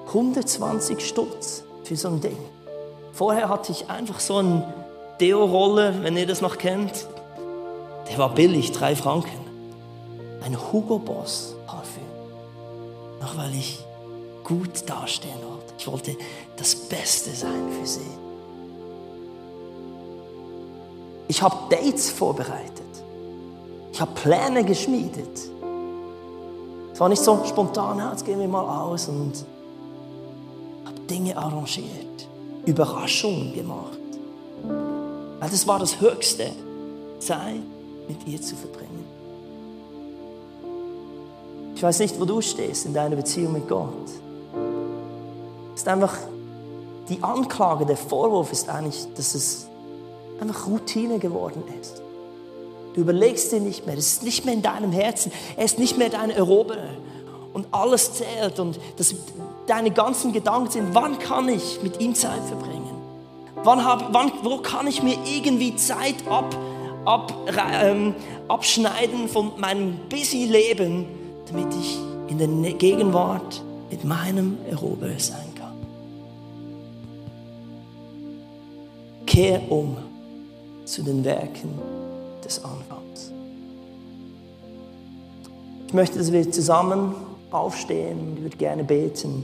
120 0.07 1.05
Stutz 1.05 1.63
für 1.83 1.97
so 1.97 2.07
ein 2.07 2.21
Ding. 2.21 2.37
Vorher 3.11 3.49
hatte 3.49 3.73
ich 3.73 3.89
einfach 3.89 4.21
so 4.21 4.37
einen 4.37 4.63
Deo-Roller, 5.19 6.01
wenn 6.01 6.15
ihr 6.15 6.27
das 6.27 6.41
noch 6.41 6.57
kennt. 6.57 7.07
Der 8.09 8.17
war 8.17 8.33
billig, 8.33 8.71
drei 8.71 8.95
Franken. 8.95 9.37
Ein 10.45 10.57
Hugo 10.71 10.97
Boss 10.97 11.55
Parfüm. 11.67 12.03
Noch 13.19 13.35
weil 13.37 13.53
ich 13.53 13.83
gut 14.45 14.89
dastehen 14.89 15.39
wollte. 15.43 15.73
Ich 15.77 15.87
wollte 15.87 16.15
das 16.55 16.73
Beste 16.73 17.31
sein 17.31 17.69
für 17.77 17.85
sie. 17.85 17.99
Ich 21.27 21.41
habe 21.41 21.57
Dates 21.69 22.09
vorbereitet. 22.11 22.71
Ich 23.91 23.99
habe 23.99 24.11
Pläne 24.13 24.63
geschmiedet. 24.63 25.54
Es 26.95 27.01
war 27.01 27.09
nicht 27.09 27.21
so 27.21 27.43
spontan, 27.43 28.01
jetzt 28.09 28.23
gehen 28.23 28.39
wir 28.39 28.47
mal 28.47 28.63
aus 28.63 29.09
und 29.09 29.33
habe 30.85 30.97
Dinge 31.09 31.35
arrangiert, 31.35 32.29
Überraschungen 32.65 33.53
gemacht. 33.53 33.99
Weil 35.41 35.49
das 35.49 35.67
war 35.67 35.77
das 35.77 35.99
Höchste, 35.99 36.51
Zeit 37.19 37.59
mit 38.07 38.25
ihr 38.25 38.41
zu 38.41 38.55
verbringen. 38.55 39.03
Ich 41.75 41.83
weiß 41.83 41.99
nicht, 41.99 42.17
wo 42.17 42.23
du 42.23 42.39
stehst 42.39 42.85
in 42.85 42.93
deiner 42.93 43.17
Beziehung 43.17 43.51
mit 43.51 43.67
Gott. 43.67 43.89
Es 45.73 45.81
ist 45.81 45.87
einfach, 45.89 46.15
die 47.09 47.21
Anklage, 47.21 47.85
der 47.85 47.97
Vorwurf 47.97 48.53
ist 48.53 48.69
eigentlich, 48.69 49.05
dass 49.17 49.35
es 49.35 49.67
einfach 50.39 50.65
Routine 50.65 51.19
geworden 51.19 51.61
ist. 51.81 52.01
Du 52.95 53.01
überlegst 53.01 53.51
dir 53.51 53.59
nicht 53.59 53.85
mehr, 53.85 53.97
es 53.97 54.13
ist 54.13 54.23
nicht 54.23 54.45
mehr 54.45 54.53
in 54.53 54.61
deinem 54.61 54.93
Herzen, 54.93 55.29
er 55.57 55.65
ist 55.65 55.77
nicht 55.77 55.97
mehr 55.97 56.09
dein 56.09 56.29
Eroberer. 56.29 56.87
Und 57.53 57.67
alles 57.71 58.13
zählt 58.13 58.57
und 58.57 58.79
das, 58.95 59.13
deine 59.67 59.91
ganzen 59.91 60.31
Gedanken 60.31 60.71
sind, 60.71 60.95
wann 60.95 61.19
kann 61.19 61.49
ich 61.49 61.83
mit 61.83 61.99
ihm 61.99 62.15
Zeit 62.15 62.41
verbringen? 62.47 62.95
Wann 63.63 63.83
hab, 63.83 64.13
wann, 64.13 64.31
wo 64.43 64.59
kann 64.59 64.87
ich 64.87 65.03
mir 65.03 65.17
irgendwie 65.25 65.75
Zeit 65.75 66.15
ab, 66.29 66.55
ab, 67.03 67.33
ähm, 67.81 68.15
abschneiden 68.47 69.27
von 69.27 69.51
meinem 69.57 69.97
busy 70.09 70.45
Leben, 70.45 71.05
damit 71.47 71.67
ich 71.75 71.97
in 72.29 72.37
der 72.37 72.47
ne-, 72.47 72.73
Gegenwart 72.73 73.61
mit 73.91 74.05
meinem 74.05 74.57
Eroberer 74.69 75.19
sein 75.19 75.53
kann? 75.55 75.73
Kehr 79.25 79.69
um 79.69 79.97
zu 80.85 81.03
den 81.03 81.25
Werken 81.25 82.04
des 82.45 82.63
Anfangs. 82.63 83.31
Ich 85.87 85.93
möchte, 85.93 86.17
dass 86.17 86.31
wir 86.31 86.51
zusammen 86.51 87.15
aufstehen. 87.51 88.33
Ich 88.35 88.43
würde 88.43 88.57
gerne 88.57 88.83
beten. 88.83 89.43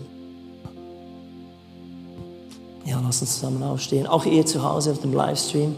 Ja, 2.85 2.99
lass 3.03 3.21
uns 3.21 3.35
zusammen 3.35 3.63
aufstehen. 3.63 4.07
Auch 4.07 4.25
ihr 4.25 4.45
zu 4.45 4.63
Hause 4.63 4.91
auf 4.91 4.99
dem 4.99 5.13
Livestream. 5.13 5.75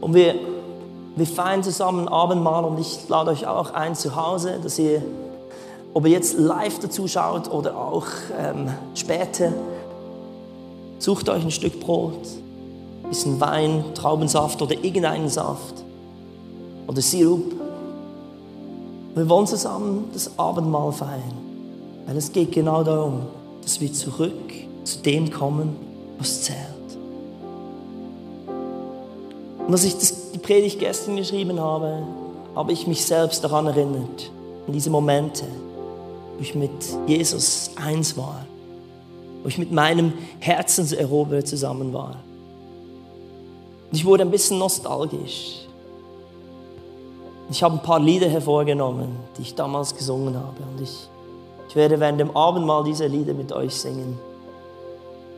Und 0.00 0.14
wir, 0.14 0.36
wir 1.16 1.26
feiern 1.26 1.62
zusammen 1.62 2.08
Abendmahl 2.08 2.64
und 2.64 2.78
ich 2.78 3.08
lade 3.08 3.30
euch 3.30 3.46
auch 3.46 3.74
ein 3.74 3.94
zu 3.96 4.14
Hause, 4.14 4.60
dass 4.62 4.78
ihr, 4.78 5.02
ob 5.94 6.04
ihr 6.06 6.12
jetzt 6.12 6.38
live 6.38 6.78
dazu 6.78 7.08
schaut 7.08 7.50
oder 7.50 7.76
auch 7.76 8.06
ähm, 8.38 8.68
später, 8.94 9.52
sucht 11.00 11.28
euch 11.28 11.42
ein 11.42 11.50
Stück 11.50 11.80
Brot, 11.80 12.20
bisschen 13.08 13.40
Wein, 13.40 13.84
Traubensaft 13.94 14.60
oder 14.62 14.74
irgendeinen 14.74 15.28
Saft 15.28 15.74
oder 16.86 17.00
Sirup. 17.00 17.52
Wir 19.14 19.28
wollen 19.28 19.46
zusammen 19.46 20.10
das 20.12 20.38
Abendmahl 20.38 20.92
feiern, 20.92 21.34
weil 22.06 22.16
es 22.16 22.32
geht 22.32 22.52
genau 22.52 22.84
darum, 22.84 23.22
dass 23.62 23.80
wir 23.80 23.92
zurück 23.92 24.52
zu 24.84 24.98
dem 24.98 25.30
kommen, 25.30 25.76
was 26.18 26.42
zählt. 26.42 26.58
Und 29.66 29.72
als 29.72 29.84
ich 29.84 29.94
das, 29.94 30.30
die 30.32 30.38
Predigt 30.38 30.78
gestern 30.78 31.16
geschrieben 31.16 31.58
habe, 31.58 32.02
habe 32.54 32.72
ich 32.72 32.86
mich 32.86 33.04
selbst 33.04 33.42
daran 33.42 33.66
erinnert, 33.66 34.30
an 34.66 34.72
diese 34.72 34.90
Momente, 34.90 35.44
wo 36.36 36.42
ich 36.42 36.54
mit 36.54 36.70
Jesus 37.06 37.70
eins 37.76 38.16
war, 38.16 38.46
wo 39.42 39.48
ich 39.48 39.58
mit 39.58 39.72
meinem 39.72 40.12
Herzenseroberer 40.38 41.44
zusammen 41.44 41.92
war. 41.92 42.16
Und 43.90 43.96
ich 43.96 44.04
wurde 44.04 44.22
ein 44.22 44.30
bisschen 44.30 44.58
nostalgisch. 44.58 45.66
Ich 47.48 47.62
habe 47.62 47.74
ein 47.74 47.82
paar 47.82 48.00
Lieder 48.00 48.28
hervorgenommen, 48.28 49.16
die 49.38 49.42
ich 49.42 49.54
damals 49.54 49.94
gesungen 49.94 50.36
habe. 50.36 50.56
Und 50.72 50.82
ich, 50.82 51.08
ich 51.68 51.76
werde 51.76 52.00
während 52.00 52.18
dem 52.18 52.36
Abendmahl 52.36 52.82
diese 52.82 53.06
Lieder 53.06 53.34
mit 53.34 53.52
euch 53.52 53.74
singen. 53.74 54.18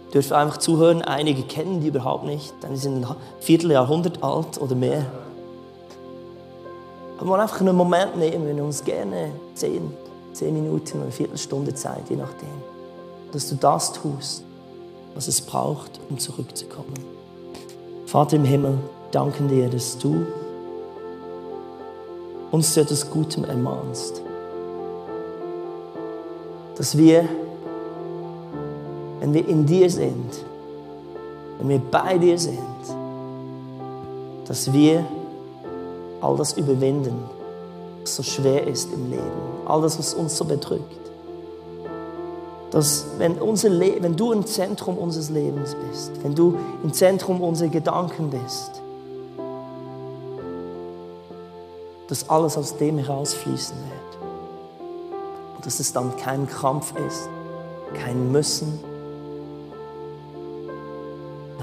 Ihr 0.06 0.12
dürft 0.12 0.32
einfach 0.32 0.56
zuhören. 0.56 1.02
Einige 1.02 1.42
kennen 1.42 1.82
die 1.82 1.88
überhaupt 1.88 2.24
nicht, 2.24 2.54
denn 2.62 2.70
die 2.70 2.78
sind 2.78 3.04
ein 3.04 3.16
Vierteljahrhundert 3.40 4.22
alt 4.22 4.58
oder 4.58 4.74
mehr. 4.74 5.04
Aber 7.18 7.30
wir 7.30 7.42
einfach 7.42 7.60
einen 7.60 7.76
Moment 7.76 8.16
nehmen, 8.16 8.56
wir 8.56 8.64
uns 8.64 8.84
gerne 8.84 9.32
zehn, 9.54 9.92
zehn 10.32 10.54
Minuten 10.54 10.98
oder 10.98 11.02
eine 11.04 11.12
Viertelstunde 11.12 11.74
Zeit, 11.74 12.08
je 12.08 12.16
nachdem, 12.16 12.48
dass 13.32 13.48
du 13.48 13.56
das 13.56 13.92
tust, 13.92 14.44
was 15.14 15.28
es 15.28 15.40
braucht, 15.40 16.00
um 16.08 16.18
zurückzukommen. 16.18 17.17
Vater 18.08 18.36
im 18.36 18.44
Himmel, 18.44 18.78
danken 19.10 19.48
dir, 19.48 19.68
dass 19.68 19.98
du 19.98 20.24
uns 22.50 22.72
zu 22.72 22.80
etwas 22.80 23.10
Gutem 23.10 23.44
ermahnst. 23.44 24.22
Dass 26.78 26.96
wir, 26.96 27.28
wenn 29.20 29.34
wir 29.34 29.46
in 29.46 29.66
dir 29.66 29.90
sind, 29.90 30.42
wenn 31.58 31.68
wir 31.68 31.82
bei 31.90 32.16
dir 32.16 32.38
sind, 32.38 32.58
dass 34.46 34.72
wir 34.72 35.04
all 36.22 36.34
das 36.34 36.54
überwinden, 36.54 37.24
was 38.00 38.16
so 38.16 38.22
schwer 38.22 38.66
ist 38.66 38.90
im 38.90 39.10
Leben, 39.10 39.22
all 39.66 39.82
das, 39.82 39.98
was 39.98 40.14
uns 40.14 40.34
so 40.34 40.46
bedrückt. 40.46 41.07
Dass 42.70 43.06
wenn, 43.16 43.38
unser 43.38 43.70
wenn 43.80 44.16
du 44.16 44.32
im 44.32 44.46
Zentrum 44.46 44.98
unseres 44.98 45.30
Lebens 45.30 45.74
bist, 45.88 46.12
wenn 46.22 46.34
du 46.34 46.58
im 46.82 46.92
Zentrum 46.92 47.40
unserer 47.40 47.68
Gedanken 47.68 48.30
bist, 48.30 48.82
dass 52.08 52.28
alles 52.28 52.56
aus 52.56 52.76
dem 52.76 52.98
herausfließen 52.98 53.76
wird. 53.76 53.98
Und 55.56 55.66
dass 55.66 55.78
es 55.78 55.92
dann 55.92 56.16
kein 56.16 56.48
Kampf 56.48 56.94
ist, 57.06 57.28
kein 57.94 58.32
Müssen. 58.32 58.80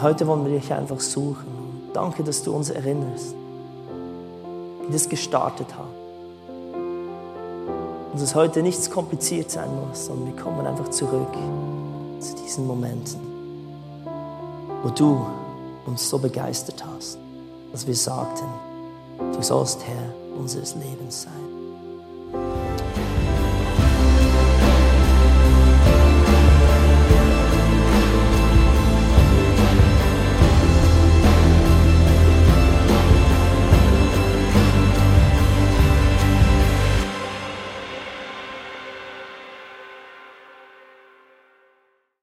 Heute 0.02 0.28
wollen 0.28 0.46
wir 0.46 0.60
dich 0.60 0.72
einfach 0.72 1.00
suchen. 1.00 1.48
danke, 1.94 2.24
dass 2.24 2.44
du 2.44 2.54
uns 2.54 2.70
erinnerst, 2.70 3.34
wie 4.86 4.92
das 4.92 5.10
gestartet 5.10 5.68
hat. 5.76 6.05
Dass 8.18 8.34
heute 8.34 8.64
nichts 8.64 8.90
kompliziert 8.90 9.52
sein 9.52 9.70
muss, 9.76 10.06
sondern 10.06 10.34
wir 10.34 10.42
kommen 10.42 10.66
einfach 10.66 10.90
zurück 10.90 11.34
zu 12.20 12.34
diesen 12.36 12.66
Momenten, 12.66 13.20
wo 14.84 14.90
du 14.90 15.26
uns 15.86 16.10
so 16.10 16.18
begeistert 16.18 16.84
hast, 16.86 17.18
dass 17.74 17.86
wir 17.86 17.96
sagten, 17.96 18.46
du 19.20 19.42
sollst 19.42 19.86
Herr 19.86 20.40
unseres 20.40 20.76
Lebens 20.76 21.24
sein. 21.24 21.45